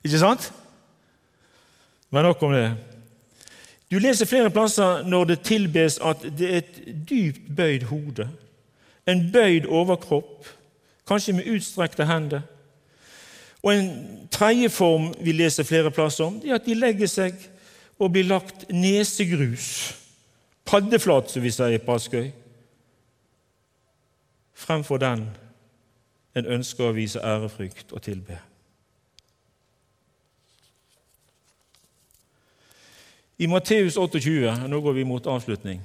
ikke 0.04 0.20
sant? 0.20 0.50
Men 2.11 2.28
nok 2.28 2.42
om 2.42 2.52
det. 2.52 2.68
Du 3.88 3.96
leser 3.98 4.28
flere 4.28 4.52
plasser 4.52 5.02
når 5.09 5.31
det 5.31 5.40
tilbes 5.48 5.96
at 6.04 6.24
det 6.37 6.48
er 6.48 6.61
et 6.61 6.81
dypt 7.09 7.48
bøyd 7.57 7.88
hode, 7.88 8.28
en 9.09 9.22
bøyd 9.33 9.64
overkropp, 9.64 10.44
kanskje 11.09 11.38
med 11.38 11.48
utstrekte 11.48 12.04
hender. 12.04 12.44
Og 13.62 13.75
En 13.75 14.29
tredje 14.31 14.68
form 14.68 15.14
vi 15.21 15.33
leser 15.33 15.66
flere 15.66 15.90
plasser 15.90 16.25
om, 16.25 16.40
det 16.40 16.51
er 16.51 16.61
at 16.61 16.66
de 16.66 16.75
legger 16.79 17.11
seg 17.11 17.35
og 17.99 18.12
blir 18.14 18.29
lagt 18.29 18.68
nesegrus, 18.71 19.94
paddeflat, 20.68 21.31
som 21.31 21.42
vi 21.42 21.51
sier 21.51 21.83
på 21.83 21.97
Askøy, 21.99 22.29
fremfor 24.55 25.01
den 25.03 25.27
en 26.38 26.53
ønsker 26.59 26.87
å 26.87 26.94
vise 26.94 27.23
ærefrykt 27.25 27.92
og 27.92 28.03
tilbe. 28.05 28.38
I 33.38 33.47
Matteus 33.47 33.97
28 33.97 34.66
Nå 34.66 34.81
går 34.83 34.97
vi 34.97 35.07
mot 35.07 35.27
avslutning. 35.31 35.83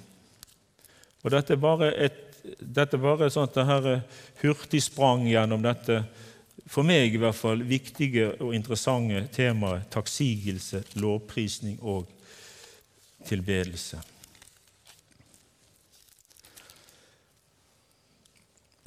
Og 1.24 1.32
Dette 1.32 1.54
er 1.54 1.62
bare 1.62 1.92
et, 2.02 2.22
dette 2.60 2.98
er 2.98 3.02
bare 3.02 3.30
et 3.30 3.34
sånt 3.34 3.58
hurtigsprang 4.42 5.28
gjennom 5.30 5.62
dette 5.64 6.02
for 6.66 6.86
meg 6.88 7.14
i 7.14 7.20
hvert 7.20 7.36
fall 7.36 7.64
viktige 7.68 8.32
og 8.42 8.54
interessante 8.56 9.28
temaet 9.36 9.90
takksigelse, 9.92 10.84
lovprisning 10.96 11.80
og 11.82 12.08
tilbedelse. 13.28 14.00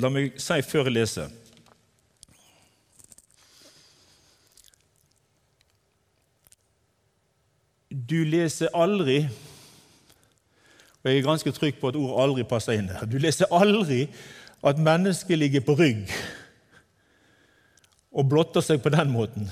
La 0.01 0.11
meg 0.12 0.37
si 0.41 0.61
før 0.61 0.91
jeg 0.91 0.97
leser 0.99 1.35
Du 8.07 8.19
leser 8.29 8.69
aldri 8.77 9.23
og 9.25 11.12
Jeg 11.12 11.21
er 11.21 11.23
ganske 11.23 11.53
trygg 11.55 11.77
på 11.81 11.89
at 11.89 11.97
ordet 11.97 12.17
'aldri' 12.19 12.49
passer 12.51 12.73
inn 12.73 12.89
her. 12.91 13.05
Du 13.07 13.19
leser 13.19 13.47
aldri 13.55 14.09
at 14.67 14.79
mennesket 14.79 15.39
ligger 15.39 15.61
på 15.61 15.77
rygg 15.79 16.11
og 18.16 18.29
blotter 18.31 18.64
seg 18.64 18.81
på 18.83 18.92
den 18.94 19.12
måten 19.12 19.48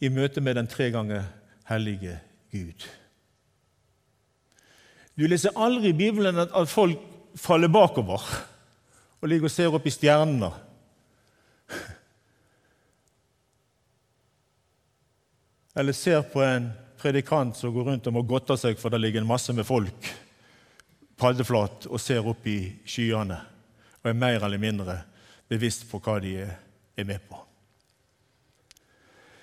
i 0.00 0.10
møte 0.12 0.42
med 0.44 0.58
den 0.58 0.68
tre 0.68 0.90
ganger 0.92 1.24
hellige 1.68 2.18
Gud. 2.52 2.86
Du 5.16 5.26
leser 5.28 5.56
aldri 5.56 5.92
i 5.92 5.96
Bibelen 5.96 6.38
at 6.40 6.68
folk 6.68 7.00
faller 7.40 7.72
bakover 7.72 8.22
og 9.20 9.28
ligger 9.28 9.48
og 9.48 9.52
ser 9.52 9.74
opp 9.76 9.86
i 9.86 9.92
stjernene. 9.92 10.50
Eller 15.76 15.96
ser 15.96 16.24
på 16.32 16.42
en 16.44 16.70
predikant 17.00 17.56
som 17.56 17.72
går 17.72 17.92
rundt 17.92 18.08
og 18.08 18.16
må 18.16 18.24
godte 18.28 18.56
seg 18.60 18.80
for 18.80 18.92
det 18.92 19.00
ligger 19.00 19.22
en 19.22 19.30
masse 19.30 19.54
med 19.56 19.68
folk 19.68 20.10
paddeflat 21.20 21.86
og 21.88 22.00
ser 22.00 22.26
opp 22.26 22.48
i 22.48 22.58
skyene 22.88 23.38
og 24.00 24.10
er 24.10 24.16
mer 24.16 24.40
eller 24.40 24.60
mindre 24.60 24.96
bevisst 25.50 25.86
på 25.90 26.00
hva 26.00 26.18
de 26.22 26.34
er 26.40 27.06
med 27.06 27.20
på. 27.28 27.49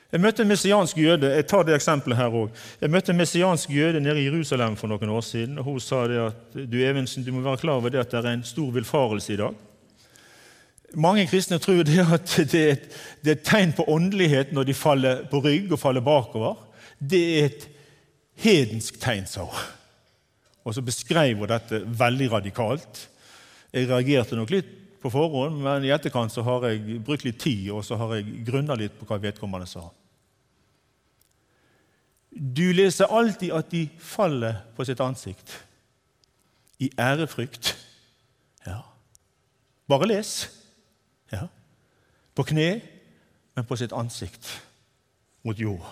Jeg 0.07 0.23
møtte 0.23 0.43
en 0.45 0.47
messiansk 0.47 0.99
jøde 1.03 1.29
jeg 1.33 1.45
tar 1.51 1.65
det 1.67 1.73
eksempelet 1.75 2.15
her 2.15 2.31
også. 2.31 2.67
Jeg 2.79 2.91
møtte 2.93 3.11
en 3.11 3.19
messiansk 3.19 3.71
jøde 3.75 3.99
nede 3.99 4.21
i 4.21 4.27
Jerusalem 4.29 4.77
for 4.79 4.87
noen 4.87 5.09
år 5.11 5.23
siden. 5.27 5.57
og 5.59 5.67
Hun 5.67 5.79
sa 5.83 6.05
det 6.07 6.21
at 6.23 6.59
du 6.71 6.77
Evensen, 6.79 7.25
du 7.25 7.33
må 7.35 7.43
være 7.43 7.59
klar 7.65 7.81
over 7.81 7.91
det 7.91 7.99
at 7.99 8.13
det 8.13 8.21
er 8.23 8.37
en 8.37 8.45
stor 8.47 8.71
villfarelse 8.71 9.33
i 9.33 9.39
dag. 9.41 9.57
Mange 10.95 11.27
kristne 11.27 11.59
tror 11.59 11.83
det 11.83 11.99
at 11.99 12.37
det 12.37 12.61
er, 12.61 12.71
et, 12.77 12.87
det 13.23 13.33
er 13.33 13.35
et 13.35 13.43
tegn 13.43 13.75
på 13.75 13.83
åndelighet 13.91 14.53
når 14.55 14.69
de 14.69 14.77
faller 14.77 15.25
på 15.27 15.43
rygg 15.43 15.75
og 15.75 15.79
faller 15.81 16.01
bakover. 16.01 16.55
Det 16.99 17.23
er 17.27 17.51
et 17.51 17.67
hedensk 18.39 19.01
tegn, 19.03 19.27
sa 19.27 19.43
hun. 19.43 19.67
Og 20.63 20.75
så 20.75 20.81
beskrev 20.81 21.35
hun 21.35 21.51
dette 21.51 21.83
veldig 21.83 22.31
radikalt. 22.31 23.09
Jeg 23.75 23.89
reagerte 23.91 24.39
nok 24.39 24.55
litt 24.55 24.71
på 25.07 25.13
forhånd, 25.13 25.61
men 25.63 25.85
i 25.87 25.93
etterkant 25.95 26.33
så 26.33 26.43
har 26.43 26.67
jeg 26.67 26.99
brukt 27.05 27.23
litt 27.23 27.39
tid 27.39 27.69
og 27.71 27.85
så 27.87 27.95
har 27.99 28.17
jeg 28.17 28.43
grunna 28.47 28.75
litt 28.75 28.97
på 28.99 29.07
hva 29.07 29.19
vedkommende 29.23 29.67
sa. 29.69 29.85
Du 32.31 32.65
leser 32.75 33.09
alltid 33.13 33.53
at 33.55 33.71
de 33.71 33.87
faller 34.03 34.59
på 34.75 34.85
sitt 34.85 34.99
ansikt 35.01 35.55
i 36.83 36.91
ærefrykt. 36.99 37.71
Ja. 38.67 38.81
Bare 39.89 40.09
les. 40.11 40.33
Ja. 41.31 41.47
På 42.35 42.45
kne, 42.45 42.81
men 43.55 43.65
på 43.65 43.79
sitt 43.79 43.95
ansikt 43.95 44.51
mot 45.47 45.57
jord. 45.57 45.87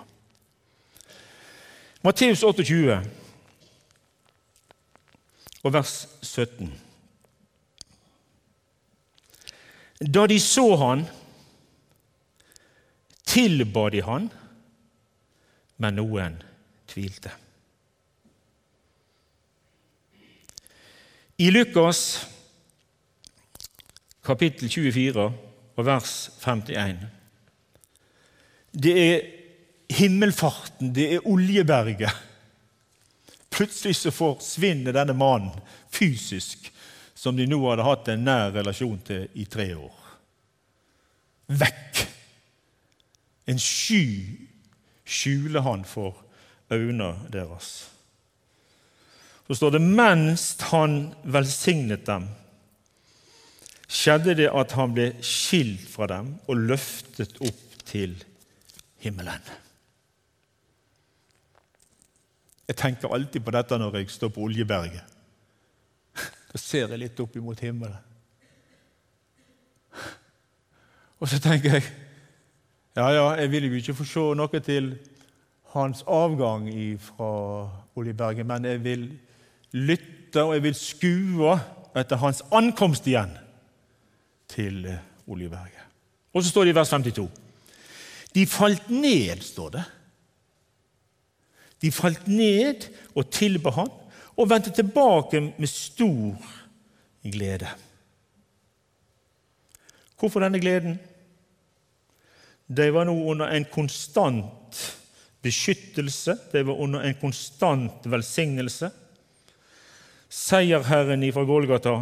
Matteus 2.05 2.43
28 2.43 2.99
og 5.65 5.73
vers 5.73 5.93
17. 6.21 6.84
Da 9.99 10.27
de 10.27 10.39
så 10.39 10.75
han, 10.75 11.05
tilba 13.25 13.89
de 13.89 14.01
han, 14.03 14.29
men 15.79 15.97
noen 15.99 16.37
tvilte. 16.87 17.31
I 21.37 21.49
Lukas 21.51 22.01
kapittel 24.23 24.69
24 24.71 25.25
og 25.75 25.85
vers 25.85 26.13
51 26.39 27.01
Det 28.71 28.93
er 28.99 29.17
himmelfarten, 29.95 30.93
det 30.95 31.09
er 31.13 31.27
oljeberget. 31.27 32.11
Plutselig 33.51 33.95
så 33.99 34.11
forsvinner 34.11 34.95
denne 34.95 35.15
mannen 35.15 35.51
fysisk 35.91 36.71
som 37.25 37.37
de 37.37 37.47
nå 37.49 37.57
hadde 37.65 37.85
hatt 37.87 38.09
en 38.13 38.25
nær 38.27 38.51
relasjon 38.53 38.99
til 39.07 39.25
i 39.33 39.47
tre 39.49 39.71
år. 39.73 40.01
Vekk! 41.57 42.03
En 43.49 43.61
sky 43.61 44.05
skjuler 45.05 45.65
han 45.65 45.85
for 45.85 46.21
øynene 46.73 47.29
deres. 47.33 47.73
Så 49.45 49.57
står 49.57 49.75
det 49.75 49.81
mens 49.85 50.47
han 50.71 51.13
velsignet 51.23 52.05
dem, 52.07 52.25
skjedde 53.85 54.33
det 54.37 54.49
at 54.49 54.73
han 54.77 54.93
ble 54.93 55.11
skilt 55.25 55.85
fra 55.89 56.09
dem 56.09 56.33
og 56.49 56.63
løftet 56.71 57.37
opp 57.45 57.77
til 57.85 58.15
himmelen. 59.05 59.53
Jeg 62.65 62.81
tenker 62.81 63.13
alltid 63.13 63.45
på 63.45 63.53
dette 63.53 63.77
når 63.77 63.99
jeg 64.01 64.13
står 64.13 64.33
på 64.33 64.45
Oljeberget. 64.47 65.14
Så 66.55 66.61
ser 66.63 66.93
jeg 66.93 67.01
litt 67.01 67.19
opp 67.19 67.33
imot 67.35 67.59
himmelen. 67.59 67.97
Og 71.19 71.27
så 71.27 71.39
tenker 71.43 71.77
jeg 71.77 71.87
ja, 72.95 73.09
ja, 73.11 73.25
jeg 73.41 73.51
vil 73.51 73.65
jo 73.67 73.75
ikke 73.75 73.95
få 73.97 74.05
se 74.07 74.23
noe 74.39 74.59
til 74.63 74.93
hans 75.73 76.05
avgang 76.07 76.69
fra 77.03 77.31
Oljeberget, 77.99 78.47
men 78.47 78.67
jeg 78.69 78.79
vil 78.85 79.03
lytte 79.75 80.45
og 80.45 80.53
jeg 80.55 80.63
vil 80.63 80.77
skue 80.79 81.57
etter 81.95 82.21
hans 82.21 82.39
ankomst 82.55 83.07
igjen 83.11 83.33
til 84.51 84.87
Oljeberget. 85.27 85.83
Og 86.31 86.43
så 86.43 86.53
står 86.53 86.69
det 86.69 86.75
i 86.75 86.77
vers 86.79 86.95
52. 86.95 87.27
De 88.35 88.47
falt 88.47 88.87
ned, 88.91 89.43
står 89.43 89.75
det. 89.75 89.83
De 91.83 91.91
falt 91.91 92.31
ned 92.31 92.87
og 93.11 93.27
tilba 93.27 93.75
han 93.75 93.91
og 94.35 94.49
vendte 94.49 94.71
tilbake 94.75 95.41
med 95.57 95.69
stor 95.71 96.35
glede. 97.23 97.69
Hvorfor 100.19 100.43
denne 100.43 100.59
gleden? 100.59 100.99
De 102.67 102.89
var 102.93 103.05
nå 103.05 103.13
under 103.31 103.51
en 103.53 103.65
konstant 103.71 104.79
beskyttelse, 105.45 106.37
de 106.51 106.63
var 106.65 106.81
under 106.81 107.05
en 107.05 107.17
konstant 107.21 108.07
velsignelse. 108.09 108.89
Seierherren 110.29 111.23
ifra 111.23 111.43
Golgata, 111.45 111.99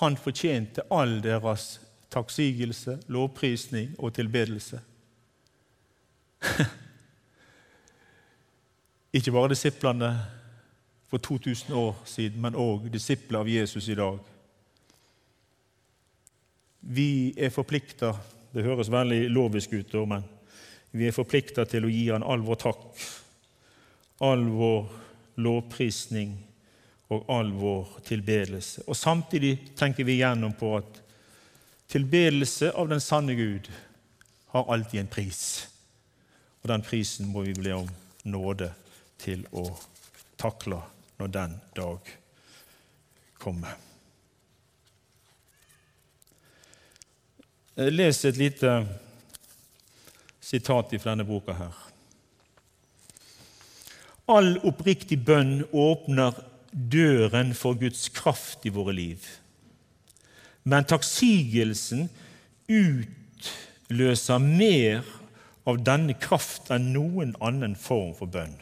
han 0.00 0.16
fortjente 0.16 0.86
all 0.90 1.18
deres 1.22 1.80
takksigelse, 2.10 3.00
lovprisning 3.10 3.96
og 3.98 4.14
tilbedelse. 4.14 4.80
Ikke 9.12 9.32
bare 9.34 9.50
disiplene 9.50 10.10
for 11.10 11.18
2000 11.18 11.74
år 11.74 11.96
siden, 12.06 12.40
men 12.42 12.54
òg 12.54 12.86
disipler 12.92 13.40
av 13.40 13.48
Jesus 13.50 13.88
i 13.88 13.96
dag. 13.98 14.18
Vi 16.80 17.34
er 17.36 17.50
forplikta 17.50 18.14
Det 18.50 18.64
høres 18.66 18.88
veldig 18.90 19.28
lovisk 19.30 19.72
ut, 19.72 19.92
men 20.08 20.24
Vi 20.90 21.06
er 21.06 21.14
forplikta 21.14 21.64
til 21.64 21.84
å 21.84 21.90
gi 21.90 22.08
Han 22.10 22.22
all 22.22 22.42
vår 22.42 22.56
takk, 22.58 22.86
all 24.20 24.42
vår 24.42 24.88
lovprisning 25.36 26.32
og 27.10 27.30
all 27.30 27.52
vår 27.52 28.00
tilbedelse. 28.06 28.82
Og 28.86 28.96
Samtidig 28.96 29.76
tenker 29.76 30.04
vi 30.04 30.18
igjennom 30.18 30.52
på 30.52 30.76
at 30.76 31.00
tilbedelse 31.88 32.72
av 32.74 32.88
den 32.88 33.00
sanne 33.00 33.34
Gud 33.34 33.70
har 34.46 34.72
alltid 34.72 35.00
en 35.00 35.06
pris. 35.06 35.68
Og 36.62 36.68
den 36.68 36.82
prisen 36.82 37.30
må 37.30 37.42
vi 37.46 37.54
bli 37.54 37.72
om 37.72 37.88
nåde 38.24 38.72
til 39.20 39.44
å 39.52 39.66
takle 40.40 40.80
når 41.20 41.32
den 41.36 41.56
dag 41.76 42.10
kommer. 43.40 43.76
Jeg 47.76 47.94
leser 47.94 48.32
et 48.32 48.40
lite 48.40 48.72
sitat 50.44 50.92
fra 50.98 51.12
denne 51.12 51.24
boka 51.28 51.54
her. 51.56 51.76
All 54.30 54.56
oppriktig 54.66 55.18
bønn 55.26 55.62
åpner 55.72 56.36
døren 56.70 57.54
for 57.56 57.78
Guds 57.80 58.08
kraft 58.14 58.66
i 58.68 58.72
våre 58.74 58.94
liv. 58.94 59.24
Men 60.62 60.86
takksigelsen 60.86 62.08
utløser 62.70 64.42
mer 64.44 65.06
av 65.66 65.80
denne 65.86 66.14
kraft 66.20 66.70
enn 66.74 66.92
noen 66.94 67.32
annen 67.42 67.76
form 67.78 68.12
for 68.18 68.30
bønn. 68.30 68.54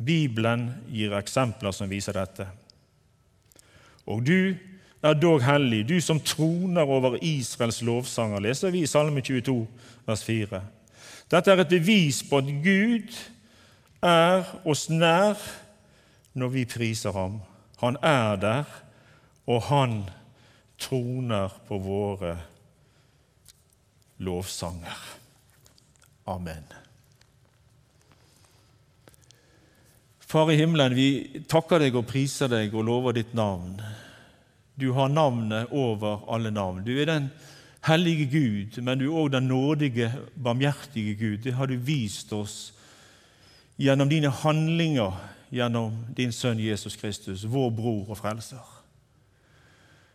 Bibelen 0.00 0.70
gir 0.88 1.14
eksempler 1.18 1.74
som 1.76 1.90
viser 1.90 2.16
dette. 2.16 2.46
Og 4.08 4.24
du 4.26 4.56
er 5.02 5.16
dog 5.16 5.42
hellig, 5.44 5.84
du 5.88 6.00
som 6.00 6.20
troner 6.20 6.88
over 6.88 7.18
Israels 7.24 7.80
lovsanger, 7.84 8.40
leser 8.40 8.72
vi 8.72 8.84
i 8.84 8.90
Salme 8.90 9.20
22, 9.24 9.66
vers 10.06 10.24
4. 10.24 10.62
Dette 11.30 11.52
er 11.52 11.62
et 11.62 11.72
bevis 11.72 12.22
på 12.26 12.40
at 12.40 12.50
Gud 12.64 13.16
er 14.02 14.48
oss 14.64 14.88
nær 14.90 15.38
når 16.34 16.52
vi 16.56 16.64
priser 16.68 17.14
ham. 17.14 17.40
Han 17.80 17.96
er 18.02 18.36
der, 18.40 18.64
og 19.46 19.62
han 19.68 20.02
troner 20.80 21.52
på 21.68 21.78
våre 21.78 22.36
lovsanger. 24.18 25.00
Amen. 26.26 26.79
Far 30.30 30.52
i 30.52 30.54
himmelen, 30.54 30.94
vi 30.94 31.40
takker 31.50 31.82
deg 31.82 31.96
og 31.98 32.04
priser 32.06 32.46
deg 32.46 32.70
og 32.70 32.84
lover 32.86 33.16
ditt 33.16 33.32
navn. 33.34 33.80
Du 34.78 34.92
har 34.94 35.08
navnet 35.10 35.72
over 35.74 36.20
alle 36.30 36.52
navn. 36.54 36.84
Du 36.86 36.92
er 36.94 37.08
den 37.08 37.24
hellige 37.82 38.28
Gud, 38.30 38.78
men 38.78 39.00
du 39.00 39.08
er 39.08 39.16
òg 39.24 39.32
den 39.34 39.48
nådige, 39.50 40.12
barmhjertige 40.38 41.16
Gud. 41.18 41.40
Det 41.42 41.56
har 41.58 41.66
du 41.66 41.74
vist 41.74 42.30
oss 42.30 42.54
gjennom 43.74 44.06
dine 44.06 44.30
handlinger, 44.30 45.18
gjennom 45.50 45.98
din 46.14 46.30
sønn 46.30 46.62
Jesus 46.62 46.94
Kristus, 47.00 47.42
vår 47.42 47.74
bror 47.74 48.14
og 48.14 48.20
frelser. 48.22 48.62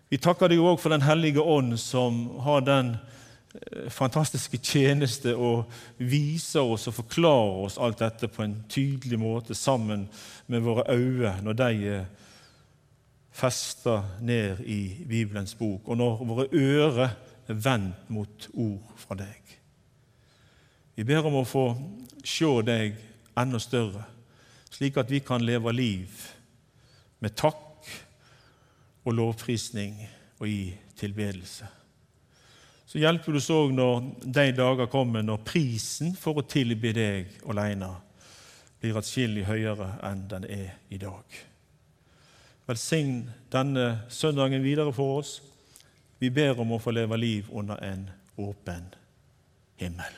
Vi 0.08 0.22
takker 0.24 0.48
deg 0.48 0.64
òg 0.64 0.80
for 0.80 0.96
Den 0.96 1.04
hellige 1.04 1.44
ånd, 1.44 1.76
som 1.76 2.40
har 2.48 2.64
den 2.64 2.96
fantastiske 3.94 4.58
tjeneste 4.64 5.36
og 5.36 5.72
viser 5.98 6.66
oss 6.66 6.88
og 6.90 6.98
forklarer 7.00 7.64
oss 7.66 7.78
alt 7.82 8.02
dette 8.02 8.30
på 8.32 8.44
en 8.44 8.58
tydelig 8.70 9.20
måte 9.22 9.56
sammen 9.58 10.08
med 10.52 10.64
våre 10.66 10.86
øyne 10.92 11.38
når 11.46 11.60
de 11.62 11.70
er 11.96 12.06
festa 13.36 14.00
ned 14.24 14.62
i 14.64 15.06
Bibelens 15.08 15.56
bok, 15.60 15.90
og 15.90 15.98
når 16.00 16.22
våre 16.24 16.46
ører 16.56 17.16
er 17.48 17.60
vendt 17.60 18.10
mot 18.10 18.48
ord 18.54 18.94
fra 19.00 19.18
deg. 19.20 19.42
Vi 20.96 21.04
ber 21.04 21.28
om 21.28 21.42
å 21.42 21.48
få 21.48 21.66
se 22.24 22.48
deg 22.64 22.96
enda 23.36 23.60
større, 23.60 24.06
slik 24.72 24.98
at 24.98 25.12
vi 25.12 25.20
kan 25.20 25.44
leve 25.44 25.74
liv 25.76 26.22
med 27.20 27.36
takk 27.36 27.92
og 29.06 29.18
lovprisning 29.20 30.00
og 30.40 30.48
i 30.48 30.72
tilbedelse. 30.98 31.68
Så 32.96 33.02
hjelper 33.04 33.34
du 33.36 33.38
oss 33.42 33.50
òg 33.52 33.74
når 33.76 34.06
de 34.24 34.44
dager 34.56 34.88
kommer 34.88 35.20
når 35.20 35.42
prisen 35.44 36.14
for 36.16 36.40
å 36.40 36.46
tilby 36.48 36.94
deg 36.96 37.34
alene 37.52 37.90
blir 38.80 38.96
atskillig 38.96 39.44
høyere 39.50 39.90
enn 40.08 40.22
den 40.32 40.46
er 40.48 40.70
i 40.96 41.00
dag. 41.02 41.26
Velsign 42.72 43.18
denne 43.52 44.06
søndagen 44.08 44.64
videre 44.64 44.96
for 44.96 45.18
oss. 45.18 45.34
Vi 46.24 46.30
ber 46.32 46.56
om 46.64 46.72
å 46.72 46.80
få 46.80 46.96
leve 46.96 47.20
liv 47.20 47.52
under 47.52 47.84
en 47.84 48.08
åpen 48.40 48.88
himmel. 49.84 50.16